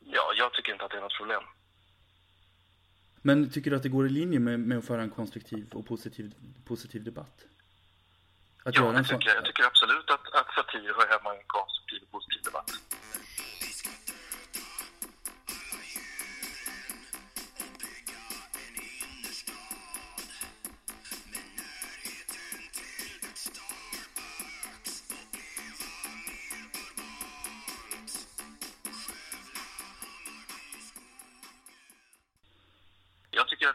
Ja, 0.00 0.32
jag 0.38 0.52
tycker 0.52 0.72
inte 0.72 0.84
att 0.84 0.90
det 0.90 0.96
är 0.96 1.00
något 1.00 1.18
problem. 1.18 1.42
Men 3.22 3.50
tycker 3.50 3.70
du 3.70 3.76
att 3.76 3.82
det 3.82 3.88
går 3.88 4.06
i 4.06 4.08
linje 4.08 4.38
med, 4.38 4.60
med 4.60 4.78
att 4.78 4.84
föra 4.84 5.02
en 5.02 5.10
konstruktiv 5.10 5.66
och 5.72 5.86
positiv, 5.86 6.34
positiv 6.64 7.04
debatt? 7.04 7.44
Att 8.64 8.74
ja, 8.76 8.92
det 8.92 9.04
tycker 9.04 9.28
jag. 9.28 9.36
Jag 9.36 9.44
tycker 9.44 9.64
absolut 9.64 10.10
att, 10.10 10.26
att 10.34 10.54
satir 10.54 10.92
hör 10.98 11.18
hemma 11.18 11.34
i 11.34 11.38
en 11.38 11.44
konstruktiv 11.46 12.02
och 12.02 12.10
positiv 12.10 12.42
debatt. 12.42 12.70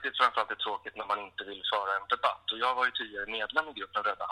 Att 0.02 0.14
det 0.14 0.18
framförallt 0.22 0.52
är 0.52 0.66
tråkigt 0.66 0.96
när 0.96 1.06
man 1.12 1.20
inte 1.28 1.44
vill 1.44 1.64
föra 1.74 1.92
en 1.96 2.08
debatt. 2.16 2.46
Och 2.52 2.60
jag 2.66 2.74
var 2.76 2.86
ju 2.86 2.92
tidigare 2.92 3.26
medlem 3.38 3.70
i 3.70 3.74
gruppen 3.80 4.04
Rädda 4.04 4.28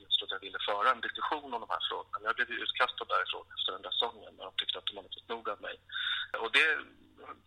just 0.00 0.18
så 0.18 0.24
att 0.24 0.34
jag 0.36 0.44
ville 0.46 0.58
föra 0.70 0.90
en 0.90 1.00
diskussion 1.06 1.54
om 1.54 1.60
de 1.64 1.70
här 1.74 1.84
frågorna. 1.88 2.18
Men 2.18 2.28
jag 2.28 2.36
blev 2.36 2.48
ju 2.50 2.58
utkastad 2.64 3.04
därifrån 3.14 3.46
efter 3.56 3.70
den 3.72 3.82
där 3.86 3.96
sången 4.04 4.32
när 4.36 4.44
de 4.48 4.52
tyckte 4.56 4.78
att 4.78 4.86
de 4.86 4.96
hade 4.96 5.14
fått 5.14 5.28
nog 5.28 5.48
av 5.48 5.60
mig. 5.68 5.76
Och 6.42 6.50
det 6.56 6.66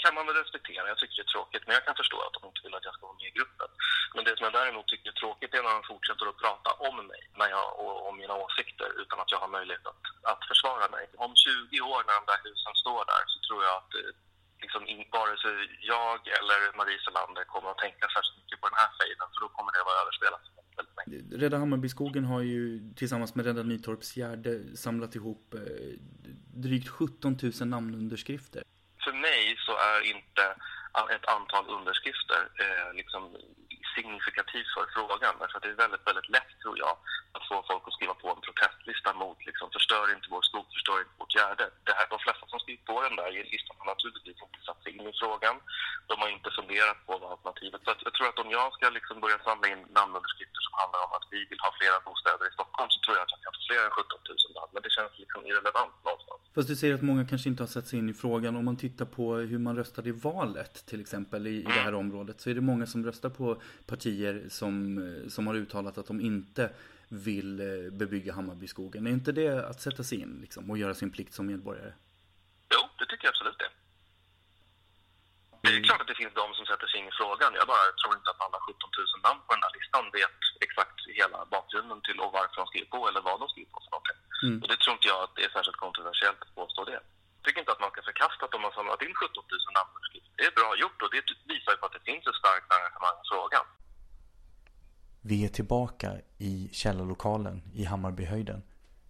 kan 0.04 0.16
man 0.16 0.26
väl 0.28 0.42
respektera. 0.42 0.92
Jag 0.92 0.98
tycker 0.98 1.16
det 1.20 1.30
är 1.30 1.36
tråkigt, 1.36 1.64
men 1.66 1.76
jag 1.78 1.86
kan 1.86 2.02
förstå 2.02 2.18
att 2.22 2.36
de 2.38 2.42
inte 2.50 2.64
vill 2.64 2.76
att 2.76 2.88
jag 2.88 2.96
ska 2.96 3.08
vara 3.08 3.20
med 3.22 3.30
i 3.32 3.38
gruppen. 3.40 3.70
Men 4.16 4.24
det 4.26 4.34
som 4.36 4.46
jag 4.48 4.58
däremot 4.60 4.88
tycker 4.88 5.10
är 5.10 5.22
tråkigt 5.24 5.54
är 5.54 5.64
när 5.64 5.78
de 5.78 5.84
fortsätter 5.94 6.26
att 6.30 6.44
prata 6.46 6.70
om 6.88 6.96
mig 7.12 7.22
när 7.40 7.50
jag, 7.56 7.68
och 7.82 8.08
om 8.08 8.14
mina 8.22 8.36
åsikter 8.46 8.90
utan 9.02 9.20
att 9.20 9.32
jag 9.34 9.42
har 9.44 9.52
möjlighet 9.58 9.86
att, 9.92 10.04
att 10.32 10.42
försvara 10.52 10.88
mig. 10.96 11.06
Om 11.26 11.32
20 11.36 11.82
år 11.92 12.00
när 12.08 12.16
de 12.20 12.26
där 12.32 12.42
husen 12.48 12.76
står 12.84 13.02
där 13.14 13.24
så 13.34 13.38
tror 13.48 13.62
jag 13.68 13.76
att 13.82 13.94
eh, 14.00 14.14
liksom, 14.63 14.82
vare 15.17 15.36
sig 15.43 15.54
jag 15.93 16.19
eller 16.39 16.60
Marie 16.80 16.99
Selander 17.06 17.43
kommer 17.54 17.69
att 17.71 17.84
tänka 17.86 18.06
särskilt 18.15 18.38
mycket 18.41 18.60
på 18.62 18.67
den 18.71 18.80
här 18.84 18.91
fejden 18.99 19.28
för 19.32 19.39
då 19.43 19.47
kommer 19.56 19.71
det 19.71 19.80
att 19.82 19.89
vara 19.91 20.04
överspelat. 20.04 20.43
Rädda 21.41 21.58
Hammarbyskogen 21.58 22.26
har 22.26 22.41
ju 22.41 22.65
tillsammans 22.95 23.36
med 23.36 23.45
Rädda 23.45 23.63
Nytorps 23.63 24.17
Gärde 24.17 24.78
samlat 24.78 25.15
ihop 25.15 25.54
eh, 25.54 25.60
drygt 26.65 26.89
17 26.89 27.38
000 27.60 27.67
namnunderskrifter. 27.67 28.63
För 29.04 29.13
mig 29.13 29.58
så 29.65 29.71
är 29.71 29.99
inte 30.15 30.43
ett 31.15 31.26
antal 31.26 31.65
underskrifter 31.78 32.41
eh, 32.63 32.93
liksom 32.99 33.38
signifikativt 33.95 34.69
för 34.75 34.86
frågan. 34.95 35.34
Därför 35.39 35.58
att 35.58 35.63
det 35.65 35.73
är 35.75 35.84
väldigt, 35.86 36.08
väldigt 36.10 36.29
lätt 36.36 36.51
tror 36.62 36.77
jag 36.84 36.95
att 37.36 37.47
få 37.49 37.56
folk 37.69 37.84
att 37.88 37.97
skriva 37.97 38.15
på 38.21 38.27
en 38.29 38.45
protestlista 38.45 39.10
mot 39.21 39.39
liksom, 39.49 39.67
förstör 39.77 40.06
inte 40.15 40.27
vår 40.34 40.43
skog, 40.49 40.65
förstör 40.75 40.99
inte 40.99 41.19
vårt 41.21 41.36
gärde. 41.38 41.65
Det 41.88 41.93
här, 41.97 42.08
de 42.13 42.19
flesta 42.25 42.45
som 42.47 42.60
skrivit 42.60 42.86
på 42.89 42.95
den 43.06 43.15
där 43.19 43.32
listan 43.53 43.75
har 43.79 43.88
naturligtvis 43.93 44.39
inte 44.45 44.60
satt 44.67 44.84
sig 44.84 44.91
in 44.97 45.08
i 45.12 45.13
frågan. 45.21 45.56
De 46.10 46.15
har 46.21 46.29
inte 46.38 46.49
funderat 46.60 46.99
på 47.06 47.12
vad 47.17 47.32
alternativet 47.32 47.82
Så 47.84 47.91
att 47.91 48.06
jag 48.08 48.13
tror 48.13 48.27
att 48.29 48.43
om 48.43 48.51
jag 48.58 48.67
ska 48.73 48.86
liksom 48.89 49.17
börja 49.23 49.39
samla 49.47 49.67
in 49.73 49.82
namnunderskrifter 49.97 50.62
som 50.65 50.73
handlar 50.82 50.99
om 51.06 51.13
att 51.17 51.27
vi 51.34 51.39
vill 51.49 51.62
ha 51.65 51.71
flera 51.79 51.97
bostäder 52.08 52.45
i 52.47 52.56
Stockholm 52.58 52.89
så 52.91 52.99
tror 52.99 53.15
jag 53.17 53.23
att 53.25 53.34
jag 53.36 53.41
kan 53.43 53.56
få 53.58 53.62
fler 53.67 53.82
än 53.86 53.97
17 53.99 54.19
000 54.29 54.58
namn. 54.58 54.71
Men 54.73 54.84
det 54.86 54.95
känns 54.97 55.13
liksom 55.23 55.41
irrelevant 55.49 55.95
någonstans. 56.08 56.42
Fast 56.56 56.68
du 56.68 56.76
säger 56.76 56.94
att 56.94 57.02
många 57.02 57.26
kanske 57.26 57.50
inte 57.50 57.63
har 57.63 57.68
satt 57.68 57.88
sig 57.88 58.00
in 58.00 58.10
i 58.10 58.13
frågan. 58.13 58.56
Om 58.56 58.66
man 58.66 58.78
tittar 58.78 59.06
på 59.06 59.36
hur 59.36 59.60
man 59.60 59.76
röstade 59.76 60.10
i 60.10 60.12
valet 60.12 60.86
till 60.86 61.02
exempel 61.02 61.48
i, 61.48 61.50
i 61.50 61.63
det 61.63 61.84
här 61.88 61.94
området 61.94 62.42
så 62.42 62.50
är 62.50 62.56
det 62.56 62.62
många 62.62 62.86
som 62.86 63.06
röstar 63.06 63.30
på 63.30 63.62
partier 63.86 64.46
som, 64.50 64.98
eh, 64.98 65.30
som 65.30 65.48
har 65.48 65.56
uttalat 65.56 65.98
att 65.98 66.08
de 66.08 66.22
inte 66.22 66.70
vill 67.10 67.60
eh, 67.60 67.92
bebygga 67.92 68.34
Hammarbyskogen. 68.34 69.08
Är 69.08 69.12
inte 69.12 69.32
det 69.32 69.68
att 69.70 69.82
sätta 69.82 70.04
sig 70.04 70.22
in 70.22 70.38
liksom, 70.42 70.70
och 70.70 70.78
göra 70.78 70.94
sin 70.94 71.12
plikt 71.12 71.34
som 71.34 71.46
medborgare? 71.46 71.94
Jo, 72.74 72.82
det 73.00 73.06
tycker 73.06 73.26
jag 73.26 73.34
absolut 73.36 73.60
det. 73.63 73.70
Det 75.62 75.70
är 75.78 75.84
klart 75.89 76.02
att 76.02 76.12
det 76.13 76.20
finns 76.22 76.36
de 76.42 76.48
som 76.58 76.66
sätter 76.72 76.88
sig 76.88 76.98
in 77.02 77.08
i 77.13 77.16
frågan. 77.22 77.52
Jag 77.60 77.68
bara 77.74 77.86
tror 78.02 78.13
inte 78.20 78.30
att 78.34 78.42
alla 78.46 78.60
17 78.68 78.89
000 78.98 79.28
namn 79.28 79.42
på 79.46 79.52
den 79.56 79.63
här 79.66 79.74
listan 79.78 80.04
vet 80.20 80.39
exakt 80.66 80.98
hela 81.20 81.39
bakgrunden 81.56 82.00
till 82.08 82.18
och 82.24 82.32
varför 82.38 82.58
de 82.62 82.66
skriver 82.72 82.89
på 82.96 83.00
eller 83.10 83.22
vad 83.30 83.38
de 83.42 83.46
skriver 83.54 83.72
på 83.74 83.80
för 83.86 83.92
någonting. 83.96 84.20
Mm. 84.43 84.58
Och 84.62 84.67
det 84.71 84.77
tror 84.79 84.93
inte 84.97 85.08
jag 85.13 85.19
att 85.25 85.36
det 85.38 85.43
är 85.47 85.51
särskilt 85.58 85.79
kontroversiellt 85.86 86.39
att 86.45 86.56
påstå 86.62 86.79
det. 86.91 86.99
Jag 87.38 87.43
tycker 87.43 87.60
inte 87.63 87.73
att 87.75 87.84
man 87.86 87.91
ska 87.93 88.01
förkasta 88.12 88.41
att 88.45 88.53
de 88.56 88.60
har 88.67 88.73
samlat 88.79 89.01
in 89.06 89.13
17 89.13 89.43
000 89.51 89.77
namnunderskrifter. 89.77 90.34
Det 90.39 90.45
är 90.51 90.56
bra 90.60 90.69
gjort 90.84 90.99
och 91.03 91.12
det 91.13 91.21
visar 91.53 91.71
ju 91.73 91.77
på 91.82 91.86
att 91.89 91.95
det 91.97 92.06
finns 92.10 92.23
ett 92.29 92.39
starkt 92.43 92.69
engagemang 92.77 93.17
i 93.23 93.25
frågan. 93.32 93.65
Vi 95.32 95.38
är 95.47 95.51
tillbaka 95.60 96.10
i 96.49 96.69
källarlokalen 96.82 97.56
i 97.82 97.84
Hammarbyhöjden 97.91 98.60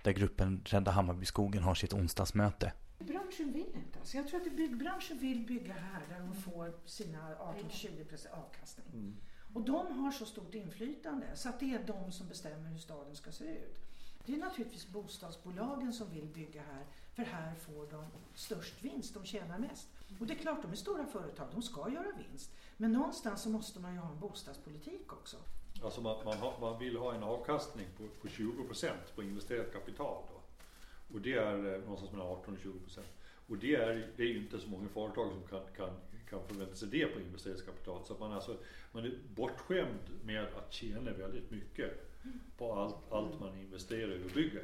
där 0.04 0.12
gruppen 0.12 0.62
Rädda 0.66 0.92
Hammarbyskogen 0.92 1.64
har 1.64 1.76
sitt 1.76 1.94
onsdagsmöte. 1.94 2.74
Branschen 3.00 3.54
vill 3.54 3.72
inte. 3.76 4.00
Alltså 4.00 4.18
jag 4.18 4.28
tror 4.28 4.42
att 4.42 4.56
byggbranschen 4.56 5.18
vill 5.20 5.46
bygga 5.46 5.74
här 5.74 6.02
där 6.10 6.20
de 6.20 6.36
får 6.36 6.74
sina 6.86 7.36
18-20% 7.36 8.28
avkastning. 8.32 9.16
Och 9.54 9.62
de 9.62 10.00
har 10.00 10.12
så 10.12 10.26
stort 10.26 10.56
inflytande 10.56 11.28
så 11.36 11.50
att 11.50 11.60
det 11.60 11.74
är 11.74 11.84
de 11.84 12.12
som 12.12 12.28
bestämmer 12.28 12.70
hur 12.70 12.78
staden 12.78 13.16
ska 13.16 13.32
se 13.32 13.46
ut. 13.46 13.93
Det 14.26 14.34
är 14.34 14.38
naturligtvis 14.38 14.88
bostadsbolagen 14.88 15.94
som 15.94 16.10
vill 16.10 16.26
bygga 16.26 16.62
här 16.62 16.86
för 17.16 17.24
här 17.24 17.56
får 17.56 17.88
de 17.92 18.06
störst 18.36 18.84
vinst, 18.84 19.14
de 19.14 19.26
tjänar 19.26 19.58
mest. 19.60 19.88
Och 20.20 20.28
det 20.28 20.34
är 20.34 20.38
klart, 20.38 20.62
de 20.62 20.72
är 20.72 20.76
stora 20.76 21.06
företag, 21.06 21.48
de 21.52 21.62
ska 21.62 21.90
göra 21.90 22.08
vinst. 22.18 22.52
Men 22.78 22.92
någonstans 22.92 23.42
så 23.42 23.50
måste 23.50 23.80
man 23.80 23.94
ju 23.94 24.00
ha 24.00 24.12
en 24.12 24.20
bostadspolitik 24.20 25.14
också. 25.14 25.38
Alltså 25.84 26.02
man, 26.02 26.26
man, 26.26 26.38
har, 26.38 26.60
man 26.62 26.80
vill 26.80 26.98
ha 26.98 27.14
en 27.14 27.24
avkastning 27.24 27.88
på, 27.98 28.04
på 28.22 28.28
20 28.28 28.64
procent 28.64 29.16
på 29.16 29.24
investerat 29.24 29.74
kapital. 29.74 30.24
Då. 30.30 30.42
Och 31.16 31.22
det 31.22 31.34
är 31.34 31.74
eh, 31.74 31.82
någonstans 31.82 32.12
mellan 32.12 32.28
18 32.28 32.54
och 32.54 32.60
20 32.60 32.80
procent. 32.80 33.08
Och 33.48 33.58
det 33.58 33.76
är, 33.76 34.12
det 34.16 34.24
är 34.24 34.28
ju 34.28 34.38
inte 34.38 34.60
så 34.60 34.70
många 34.70 34.88
företag 34.88 35.32
som 35.32 35.44
kan, 35.50 35.62
kan, 35.76 35.90
kan 36.30 36.48
förvänta 36.48 36.76
sig 36.76 36.88
det 36.88 37.06
på 37.06 37.20
investeringskapital. 37.20 38.06
Så 38.06 38.14
att 38.14 38.20
man, 38.20 38.34
alltså, 38.34 38.58
man 38.92 39.06
är 39.06 39.18
bortskämd 39.36 40.10
med 40.24 40.44
att 40.44 40.74
tjäna 40.74 41.12
väldigt 41.12 41.52
mycket 41.52 42.13
på 42.58 42.74
allt, 42.74 43.12
allt 43.12 43.40
man 43.40 43.58
investerar 43.58 44.26
och 44.26 44.32
bygger. 44.32 44.64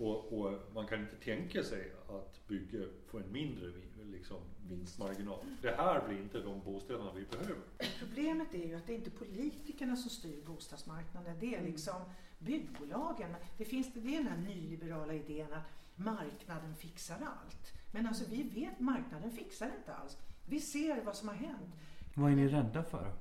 Och, 0.00 0.32
och 0.32 0.60
man 0.74 0.86
kan 0.86 1.00
inte 1.00 1.16
tänka 1.16 1.64
sig 1.64 1.92
att 2.08 2.48
bygga 2.48 2.78
få 3.06 3.18
en 3.18 3.32
mindre 3.32 3.72
liksom, 4.12 4.36
vinstmarginal. 4.68 5.38
Det 5.62 5.70
här 5.76 6.08
blir 6.08 6.18
inte 6.18 6.40
de 6.40 6.60
bostäderna 6.64 7.12
vi 7.12 7.24
behöver. 7.24 7.62
Problemet 7.98 8.54
är 8.54 8.66
ju 8.66 8.74
att 8.74 8.86
det 8.86 8.92
är 8.92 8.96
inte 8.96 9.10
politikerna 9.10 9.96
som 9.96 10.10
styr 10.10 10.42
bostadsmarknaden, 10.46 11.36
det 11.40 11.54
är 11.54 11.62
liksom 11.62 12.00
byggbolagen. 12.38 13.34
Det, 13.58 13.64
finns, 13.64 13.92
det 13.94 14.00
är 14.00 14.18
den 14.18 14.26
här 14.26 14.38
nyliberala 14.38 15.14
idén 15.14 15.52
att 15.52 15.72
marknaden 15.96 16.74
fixar 16.76 17.16
allt. 17.16 17.72
Men 17.92 18.06
alltså 18.06 18.24
vi 18.30 18.42
vet 18.42 18.80
marknaden 18.80 19.30
fixar 19.30 19.70
inte 19.78 19.94
alls. 19.94 20.18
Vi 20.46 20.60
ser 20.60 21.04
vad 21.04 21.16
som 21.16 21.28
har 21.28 21.34
hänt. 21.34 21.74
Vad 22.14 22.32
är 22.32 22.36
ni 22.36 22.48
rädda 22.48 22.82
för? 22.82 23.12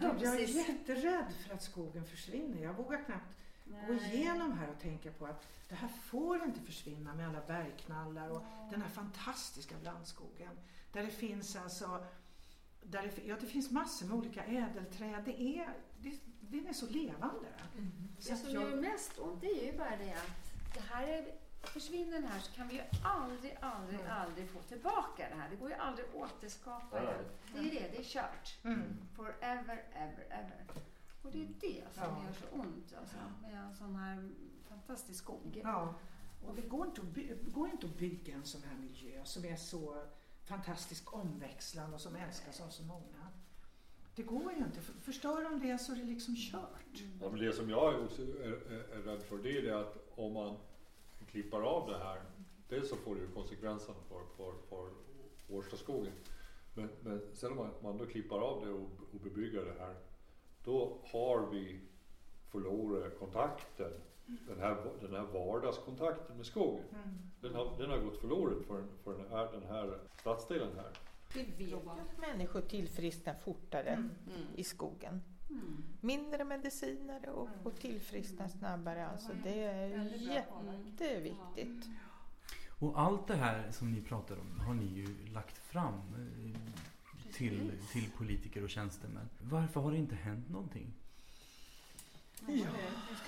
Jag 0.00 0.22
är 0.40 0.46
jätterädd 0.46 1.32
för 1.46 1.54
att 1.54 1.62
skogen 1.62 2.04
försvinner. 2.04 2.62
Jag 2.62 2.74
vågar 2.74 3.04
knappt 3.04 3.36
gå 3.86 3.94
igenom 3.94 4.52
här 4.58 4.68
och 4.70 4.80
tänka 4.80 5.12
på 5.12 5.26
att 5.26 5.46
det 5.68 5.74
här 5.74 5.88
får 5.88 6.42
inte 6.44 6.60
försvinna 6.60 7.14
med 7.14 7.28
alla 7.28 7.40
bergknallar 7.46 8.28
och 8.30 8.42
den 8.70 8.82
här 8.82 8.88
fantastiska 8.88 9.74
blandskogen. 9.82 10.58
Där 10.92 11.02
det 11.02 11.10
finns 11.10 11.56
alltså 11.56 12.04
där 12.82 13.02
det, 13.02 13.26
ja, 13.26 13.36
det 13.40 13.46
finns 13.46 13.70
massor 13.70 14.06
med 14.06 14.16
olika 14.16 14.44
ädelträd. 14.44 15.22
Det 15.24 15.40
är, 15.42 15.74
det, 15.98 16.18
den 16.40 16.66
är 16.66 16.72
så 16.72 16.86
levande. 16.86 17.48
Så 18.18 18.30
Det 18.30 18.36
som 18.36 18.50
jag- 18.50 18.62
gör 18.62 18.76
mest 18.76 19.18
ont 19.18 19.40
det 19.40 19.46
är 19.62 19.72
ju 19.72 19.78
bara 19.78 19.96
det 19.96 20.12
att 20.12 20.74
det 20.74 20.80
här 20.80 21.06
är, 21.08 21.24
försvinner 21.62 22.12
den 22.12 22.24
här 22.24 22.40
så 22.40 22.52
kan 22.52 22.68
vi 22.68 22.74
ju 22.74 22.82
aldrig, 23.04 23.56
aldrig, 23.60 24.00
Mm. 24.00 24.12
aldrig 24.12 24.48
få 24.48 24.62
tillbaka 24.62 25.28
det 25.30 25.34
här. 25.34 25.50
Det 25.50 25.56
går 25.56 25.68
ju 25.68 25.74
aldrig 25.74 26.06
att 26.08 26.14
återskapa 26.14 27.00
det. 27.00 27.14
Det 27.54 27.58
är 27.58 27.64
det, 27.80 27.88
det 27.92 27.98
är 27.98 28.02
kört. 28.04 28.56
Mm. 28.64 28.82
Forever, 29.16 29.84
ever, 29.94 30.24
ever. 30.30 30.64
Och 31.22 31.30
det 31.32 31.42
är 31.42 31.48
det 31.60 31.84
som 31.94 32.02
Ja. 32.02 32.24
gör 32.26 32.32
så 32.32 32.46
ont 32.60 32.94
alltså, 33.00 33.16
med 33.42 33.54
en 33.64 33.74
sån 33.74 33.94
här 33.96 34.30
fantastisk 34.68 35.22
skog. 35.24 35.60
Ja, 35.64 35.94
och 36.46 36.54
det 36.54 36.62
går 36.62 36.86
inte, 36.86 37.00
att 37.00 37.52
går 37.52 37.68
inte 37.70 37.86
att 37.86 37.98
bygga 37.98 38.34
en 38.34 38.44
sån 38.44 38.62
här 38.62 38.76
miljö 38.76 39.24
som 39.24 39.44
är 39.44 39.56
så 39.56 40.02
fantastisk 40.44 41.14
omväxlande 41.14 41.94
och 41.94 42.00
som 42.00 42.16
älskas 42.16 42.60
av 42.60 42.68
så 42.68 42.82
många. 42.82 43.28
Det 44.14 44.22
går 44.22 44.52
ju 44.52 44.58
inte. 44.58 44.80
För- 44.80 44.92
Förstör 45.00 45.44
de 45.44 45.60
det 45.68 45.78
så 45.78 45.92
är 45.92 45.96
det 45.96 46.04
liksom 46.04 46.36
kört. 46.36 47.02
Ja, 47.20 47.30
men 47.30 47.38
det 47.40 47.52
som 47.52 47.70
jag 47.70 48.04
också 48.04 48.22
är, 48.22 48.72
är, 48.72 48.94
är 48.98 49.02
rädd 49.02 49.22
för 49.22 49.38
det 49.38 49.58
är 49.58 49.62
det 49.62 49.80
att 49.80 49.96
om 50.16 50.32
man 50.32 50.56
klipper 51.26 51.60
av 51.60 51.90
det 51.90 51.98
här, 51.98 52.20
dels 52.68 52.88
så 52.88 52.96
får 52.96 53.14
det 53.14 53.20
ju 53.20 53.30
konsekvenser 53.30 53.94
för, 54.08 54.24
för, 54.36 54.52
för 54.68 54.90
Årstaskogen. 55.48 56.12
Men, 56.74 56.88
men 57.00 57.20
sen 57.34 57.50
om 57.50 57.56
man, 57.56 57.70
man 57.82 57.98
då 57.98 58.06
klipper 58.06 58.36
av 58.36 58.66
det 58.66 58.72
och, 58.72 58.90
och 59.14 59.20
bebygger 59.20 59.64
det 59.64 59.74
här, 59.78 59.94
då 60.64 60.98
har 61.04 61.46
vi 61.50 61.80
förlorat 62.48 63.18
kontakten, 63.18 63.92
den 64.26 64.60
här, 64.60 64.76
den 65.00 65.14
här 65.14 65.22
vardagskontakten 65.22 66.36
med 66.36 66.46
skogen. 66.46 66.84
Den 67.40 67.54
har, 67.54 67.78
den 67.78 67.90
har 67.90 67.98
gått 67.98 68.20
förlorad 68.20 68.64
för, 68.66 68.84
för 69.04 69.18
den, 69.18 69.30
här, 69.30 69.52
den 69.52 69.62
här 69.62 69.98
stadsdelen 70.20 70.76
här. 70.76 70.90
Vi 71.34 71.42
vet 71.42 71.70
ju 71.70 71.76
att 71.76 72.18
människor 72.18 72.60
tillfrisknar 72.60 73.34
fortare 73.34 74.08
i 74.56 74.64
skogen. 74.64 75.20
Mindre 76.00 76.44
mediciner 76.44 77.28
och, 77.28 77.48
och 77.62 77.80
tillfrisknar 77.80 78.48
snabbare. 78.48 79.08
Alltså 79.08 79.32
det 79.44 79.62
är 79.62 80.04
jätteviktigt. 80.16 81.88
Och 82.78 83.00
allt 83.00 83.26
det 83.26 83.36
här 83.36 83.70
som 83.70 83.92
ni 83.92 84.02
pratar 84.02 84.36
om 84.38 84.60
har 84.60 84.74
ni 84.74 84.86
ju 84.86 85.26
lagt 85.32 85.58
fram 85.58 85.94
eh, 85.94 87.32
till, 87.32 87.72
till 87.92 88.10
politiker 88.10 88.64
och 88.64 88.70
tjänstemän. 88.70 89.28
Varför 89.40 89.80
har 89.80 89.90
det 89.90 89.98
inte 89.98 90.14
hänt 90.14 90.50
någonting? 90.50 90.92
Ja. 92.46 92.66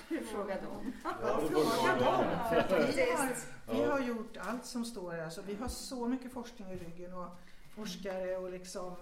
ska 0.05 0.15
du 0.15 0.23
fråga 0.23 0.61
dem. 0.61 0.93
Ja, 1.03 1.41
fråga 1.49 1.99
dem. 1.99 2.25
För 2.49 2.55
att 2.55 2.71
vi, 2.71 3.11
har, 3.11 3.35
vi 3.73 3.83
har 3.83 3.99
gjort 3.99 4.37
allt 4.37 4.65
som 4.65 4.85
står 4.85 5.11
här. 5.11 5.23
Alltså, 5.23 5.41
vi 5.41 5.55
har 5.55 5.67
så 5.67 6.07
mycket 6.07 6.33
forskning 6.33 6.71
i 6.71 6.75
ryggen 6.75 7.13
och 7.13 7.37
forskare 7.75 8.37
och 8.37 8.51
liksom 8.51 8.95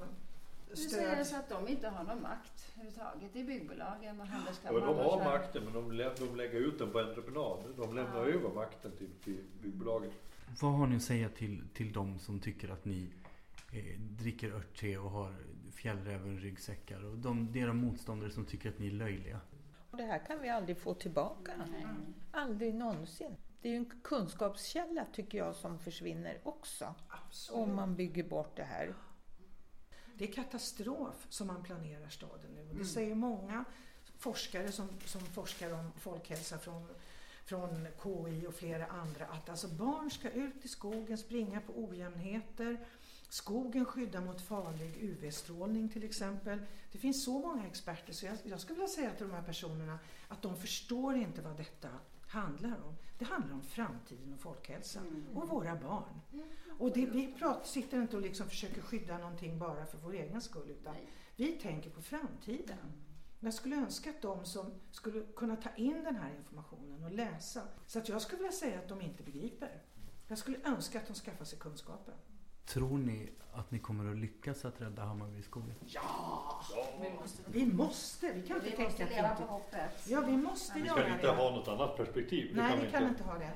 Nu 0.76 0.90
säger 0.90 1.16
det 1.16 1.26
stöd. 1.26 1.28
så 1.28 1.56
att 1.56 1.66
de 1.66 1.72
inte 1.72 1.88
har 1.88 2.04
någon 2.04 2.22
makt 2.22 2.66
överhuvudtaget 2.76 3.36
i 3.36 3.44
byggbolagen 3.44 4.22
och 4.22 4.26
Ja, 4.28 4.32
handelskammaren. 4.32 4.86
de 4.88 4.96
och 4.96 5.12
har 5.12 5.24
makten 5.26 5.64
men 5.64 5.74
de, 5.74 5.92
lä- 5.92 6.14
de 6.20 6.36
lägger 6.36 6.60
ut 6.60 6.80
den 6.80 6.92
på 6.92 7.00
entreprenad. 7.00 7.60
De 7.78 7.96
lämnar 7.96 8.18
Ja. 8.28 8.34
över 8.34 8.50
makten 8.50 8.92
till, 8.98 9.10
till 9.24 9.44
byggbolagen. 9.62 10.12
Vad 10.62 10.72
har 10.74 10.88
ni 10.88 10.96
att 10.96 11.02
säga 11.02 11.30
till, 11.30 11.64
till 11.74 11.94
de 11.94 12.20
som 12.20 12.40
tycker 12.40 12.70
att 12.70 12.86
ni 12.86 13.10
eh, 13.74 14.00
dricker 14.00 14.52
örtte 14.52 14.98
och 14.98 15.12
har 15.12 15.36
fjällräven-ryggsäckar? 15.72 17.04
Och 17.06 17.18
de, 17.18 17.52
det 17.52 17.62
är 17.62 17.68
de 17.68 17.78
motståndare 17.78 18.32
som 18.32 18.46
tycker 18.46 18.70
att 18.70 18.80
ni 18.80 18.88
är 18.88 18.92
löjliga. 18.92 19.40
Det 19.92 20.04
här 20.04 20.26
kan 20.26 20.42
vi 20.42 20.50
aldrig 20.50 20.78
få 20.78 20.94
tillbaka. 20.94 21.52
Aldrig 22.32 22.74
någonsin. 22.76 23.36
Det 23.62 23.68
är 23.68 23.72
ju 23.72 23.78
en 23.78 23.92
kunskapskälla 24.04 25.06
tycker 25.14 25.38
jag 25.38 25.56
som 25.56 25.80
försvinner 25.80 26.40
också. 26.44 26.96
Om 27.52 27.76
man 27.76 27.96
bygger 27.96 28.24
bort 28.24 28.56
det 28.56 28.64
här. 28.64 28.94
Det 30.22 30.28
är 30.28 30.32
katastrof 30.32 31.26
som 31.30 31.48
man 31.48 31.64
planerar 31.64 32.10
staden 32.10 32.52
nu. 32.56 32.62
Och 32.62 32.68
det 32.68 32.74
Mm. 32.74 32.86
säger 32.86 33.16
många 33.16 33.66
forskare 34.18 34.72
som, 34.72 34.88
som 35.06 35.22
forskar 35.22 35.74
om 35.74 35.92
folkhälsa 36.00 36.58
från, 36.58 36.88
från 37.46 37.88
KI 38.04 38.48
och 38.48 38.54
flera 38.54 38.86
andra 38.86 39.26
att 39.26 39.50
alltså 39.50 39.68
barn 39.68 40.12
ska 40.12 40.30
ut 40.30 40.66
i 40.66 40.68
skogen, 40.68 41.18
springa 41.18 41.62
på 41.62 41.74
ojämnheter. 41.84 42.86
Skogen 43.30 43.86
skyddar 43.86 44.22
mot 44.22 44.42
farlig 44.42 44.98
UV-strålning 45.02 45.90
till 45.90 46.04
exempel. 46.04 46.60
Det 46.92 46.98
finns 46.98 47.24
så 47.24 47.40
många 47.40 47.68
experter 47.68 48.14
så 48.14 48.26
jag, 48.26 48.38
jag 48.44 48.60
skulle 48.62 48.76
vilja 48.80 48.96
säga 48.96 49.12
till 49.12 49.28
de 49.28 49.34
här 49.34 49.44
personerna 49.44 50.00
att 50.28 50.42
de 50.42 50.58
förstår 50.58 51.16
inte 51.16 51.42
vad 51.42 51.58
detta 51.58 51.90
handlar 52.32 52.84
om. 52.84 52.96
Det 53.18 53.26
handlar 53.26 53.56
om 53.56 53.64
framtiden 53.64 54.34
och 54.34 54.40
folkhälsan 54.40 55.28
och 55.34 55.50
våra 55.50 55.76
barn. 55.76 56.22
Och 56.80 56.94
det, 56.94 57.06
vi 57.06 57.34
pratar, 57.34 57.66
sitter 57.66 58.02
inte 58.02 58.16
och 58.16 58.22
liksom 58.22 58.50
försöker 58.50 58.82
skydda 58.82 59.18
någonting 59.18 59.60
bara 59.60 59.86
för 59.86 59.98
vår 59.98 60.14
egen 60.14 60.42
skull 60.42 60.70
utan 60.70 60.96
vi 61.36 61.52
tänker 61.52 61.90
på 61.90 62.02
framtiden. 62.02 62.78
Jag 63.40 63.54
skulle 63.54 63.76
önska 63.76 64.10
att 64.10 64.22
de 64.22 64.46
som 64.46 64.74
skulle 64.92 65.26
kunna 65.36 65.56
ta 65.56 65.70
in 65.76 66.04
den 66.04 66.16
här 66.16 66.36
informationen 66.36 67.04
och 67.04 67.12
läsa. 67.12 67.62
Så 67.88 68.00
att 68.00 68.10
jag 68.10 68.22
skulle 68.22 68.38
vilja 68.38 68.52
säga 68.52 68.80
att 68.80 68.90
de 68.90 69.02
inte 69.02 69.24
begriper. 69.24 69.82
Jag 70.28 70.38
skulle 70.38 70.58
önska 70.64 71.00
att 71.00 71.08
de 71.08 71.14
skaffar 71.14 71.46
sig 71.46 71.60
kunskapen. 71.60 72.14
Tror 72.74 72.98
ni 72.98 73.30
att 73.54 73.72
ni 73.72 73.80
kommer 73.80 74.12
att 74.12 74.18
lyckas 74.18 74.66
att 74.66 74.82
rädda 74.82 75.06
Hammarbyskogen? 75.06 75.74
Ja! 75.86 76.62
Vi 77.02 77.10
måste, 77.22 77.44
Vi 77.52 77.66
måste, 77.66 78.34
vi 78.34 78.42
kan 78.48 78.58
inte 78.58 78.70
vi 78.70 78.76
tänka 78.76 78.84
måste 78.84 79.04
vi 79.06 79.10
leva 79.16 79.32
inte... 79.32 79.42
på 79.44 79.48
hoppet. 79.48 80.08
Ja, 80.10 80.22
vi 80.28 80.38
måste 80.38 80.80
Vi 80.80 80.88
göra 80.88 81.02
kan 81.04 81.14
inte 81.14 81.28
det. 81.28 81.34
ha 81.34 81.52
något 81.56 81.68
annat 81.68 81.98
perspektiv. 81.98 82.56
Det 82.56 82.62
Nej, 82.62 82.72
kan 82.72 82.86
vi 82.86 82.92
kan 82.92 83.08
inte 83.08 83.24
ha 83.24 83.34
det. 83.38 83.52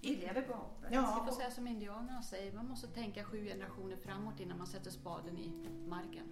Vi 0.00 0.16
lever 0.16 0.42
på 0.42 0.52
hoppet. 0.52 0.88
Ja. 0.92 1.20
Vi 1.24 1.30
får 1.30 1.36
säga 1.36 1.50
som 1.50 1.66
indianerna 1.66 2.22
säger, 2.22 2.52
man 2.52 2.66
måste 2.68 2.86
tänka 2.86 3.24
sju 3.24 3.44
generationer 3.44 3.96
framåt 3.96 4.40
innan 4.40 4.58
man 4.58 4.66
sätter 4.66 4.90
spaden 4.90 5.38
i 5.38 5.52
marken. 5.88 6.24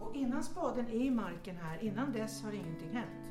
Och 0.00 0.14
innan 0.16 0.42
spaden 0.44 0.86
är 0.86 1.00
i 1.00 1.10
marken 1.10 1.56
här, 1.56 1.84
innan 1.84 2.12
dess 2.12 2.42
har 2.42 2.52
ingenting 2.52 2.90
hänt. 2.92 3.30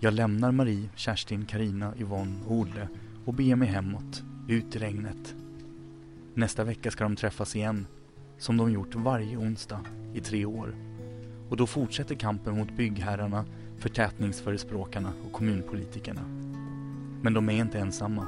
Jag 0.00 0.14
lämnar 0.14 0.52
Marie, 0.52 0.90
Kerstin, 0.96 1.46
Karina, 1.46 1.94
Yvonne 1.98 2.44
och 2.46 2.52
Olle 2.56 2.88
och 3.26 3.34
beger 3.34 3.56
mig 3.56 3.68
hemåt, 3.68 4.22
ut 4.50 4.76
i 4.76 4.78
regnet. 4.78 5.34
Nästa 6.34 6.64
vecka 6.64 6.90
ska 6.90 7.04
de 7.04 7.16
träffas 7.16 7.56
igen, 7.56 7.86
som 8.38 8.56
de 8.56 8.72
gjort 8.72 8.94
varje 8.94 9.36
onsdag 9.36 9.80
i 10.14 10.20
tre 10.20 10.44
år. 10.44 10.74
Och 11.48 11.56
då 11.56 11.66
fortsätter 11.66 12.14
kampen 12.14 12.58
mot 12.58 12.76
byggherrarna, 12.76 13.44
förtätningsförespråkarna 13.78 15.12
och 15.26 15.32
kommunpolitikerna. 15.32 16.20
Men 17.22 17.34
de 17.34 17.48
är 17.48 17.52
inte 17.52 17.78
ensamma. 17.78 18.26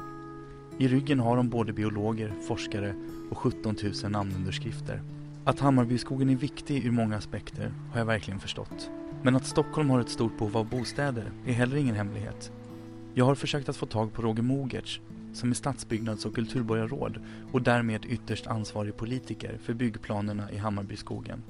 I 0.77 0.87
ryggen 0.87 1.19
har 1.19 1.37
de 1.37 1.49
både 1.49 1.73
biologer, 1.73 2.33
forskare 2.47 2.95
och 3.31 3.37
17 3.37 3.75
000 4.03 4.11
namnunderskrifter. 4.11 5.01
Att 5.43 5.59
Hammarbyskogen 5.59 6.29
är 6.29 6.35
viktig 6.35 6.85
ur 6.85 6.91
många 6.91 7.17
aspekter 7.17 7.71
har 7.91 7.99
jag 7.99 8.05
verkligen 8.05 8.39
förstått. 8.39 8.89
Men 9.21 9.35
att 9.35 9.45
Stockholm 9.45 9.89
har 9.89 9.99
ett 9.99 10.09
stort 10.09 10.37
behov 10.37 10.57
av 10.57 10.69
bostäder 10.69 11.31
är 11.45 11.53
heller 11.53 11.77
ingen 11.77 11.95
hemlighet. 11.95 12.51
Jag 13.13 13.25
har 13.25 13.35
försökt 13.35 13.69
att 13.69 13.77
få 13.77 13.85
tag 13.85 14.13
på 14.13 14.21
Roger 14.21 14.43
Mogertz 14.43 14.99
som 15.33 15.49
är 15.49 15.53
stadsbyggnads 15.53 16.25
och 16.25 16.35
kulturborgarråd 16.35 17.19
och 17.51 17.61
därmed 17.61 18.05
ytterst 18.05 18.47
ansvarig 18.47 18.97
politiker 18.97 19.57
för 19.63 19.73
byggplanerna 19.73 20.51
i 20.51 20.57
Hammarbyskogen. 20.57 21.43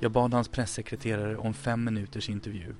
Jag 0.00 0.12
bad 0.12 0.34
hans 0.34 0.48
pressekreterare 0.48 1.36
om 1.36 1.54
fem 1.54 1.84
minuters 1.84 2.28
intervju. 2.28 2.74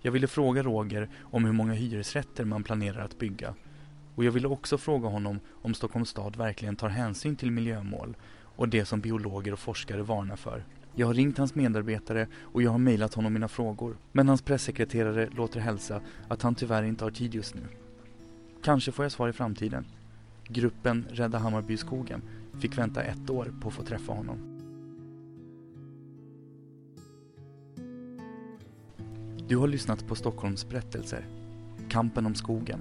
Jag 0.00 0.12
ville 0.12 0.26
fråga 0.26 0.62
Roger 0.62 1.08
om 1.20 1.44
hur 1.44 1.52
många 1.52 1.72
hyresrätter 1.72 2.44
man 2.44 2.62
planerar 2.62 3.04
att 3.04 3.18
bygga 3.18 3.54
och 4.14 4.24
jag 4.24 4.32
ville 4.32 4.48
också 4.48 4.78
fråga 4.78 5.08
honom 5.08 5.40
om 5.62 5.74
Stockholms 5.74 6.08
stad 6.08 6.36
verkligen 6.36 6.76
tar 6.76 6.88
hänsyn 6.88 7.36
till 7.36 7.50
miljömål 7.50 8.16
och 8.56 8.68
det 8.68 8.84
som 8.84 9.00
biologer 9.00 9.52
och 9.52 9.58
forskare 9.58 10.02
varnar 10.02 10.36
för. 10.36 10.64
Jag 10.94 11.06
har 11.06 11.14
ringt 11.14 11.38
hans 11.38 11.54
medarbetare 11.54 12.26
och 12.36 12.62
jag 12.62 12.70
har 12.70 12.78
mejlat 12.78 13.14
honom 13.14 13.32
mina 13.32 13.48
frågor. 13.48 13.96
Men 14.12 14.28
hans 14.28 14.42
pressekreterare 14.42 15.28
låter 15.36 15.60
hälsa 15.60 16.00
att 16.28 16.42
han 16.42 16.54
tyvärr 16.54 16.82
inte 16.82 17.04
har 17.04 17.10
tid 17.10 17.34
just 17.34 17.54
nu. 17.54 17.62
Kanske 18.62 18.92
får 18.92 19.04
jag 19.04 19.12
svar 19.12 19.28
i 19.28 19.32
framtiden. 19.32 19.84
Gruppen 20.48 21.06
Rädda 21.10 21.38
Hammarbyskogen 21.38 22.22
fick 22.60 22.78
vänta 22.78 23.02
ett 23.02 23.30
år 23.30 23.54
på 23.60 23.68
att 23.68 23.74
få 23.74 23.82
träffa 23.82 24.12
honom. 24.12 24.50
Du 29.48 29.56
har 29.56 29.68
lyssnat 29.68 30.06
på 30.06 30.14
Stockholms 30.14 30.68
berättelser. 30.68 31.26
Kampen 31.88 32.26
om 32.26 32.34
skogen. 32.34 32.80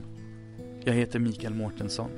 Jag 0.83 0.93
heter 0.93 1.19
Mikael 1.19 1.53
Mårtensson. 1.53 2.09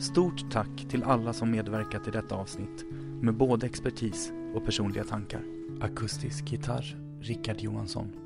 Stort 0.00 0.50
tack 0.50 0.86
till 0.88 1.02
alla 1.02 1.32
som 1.32 1.50
medverkat 1.50 2.08
i 2.08 2.10
detta 2.10 2.34
avsnitt 2.34 2.84
med 3.20 3.34
både 3.34 3.66
expertis 3.66 4.32
och 4.54 4.64
personliga 4.64 5.04
tankar. 5.04 5.42
Akustisk 5.80 6.52
gitarr, 6.52 6.96
Rickard 7.20 7.60
Johansson. 7.60 8.23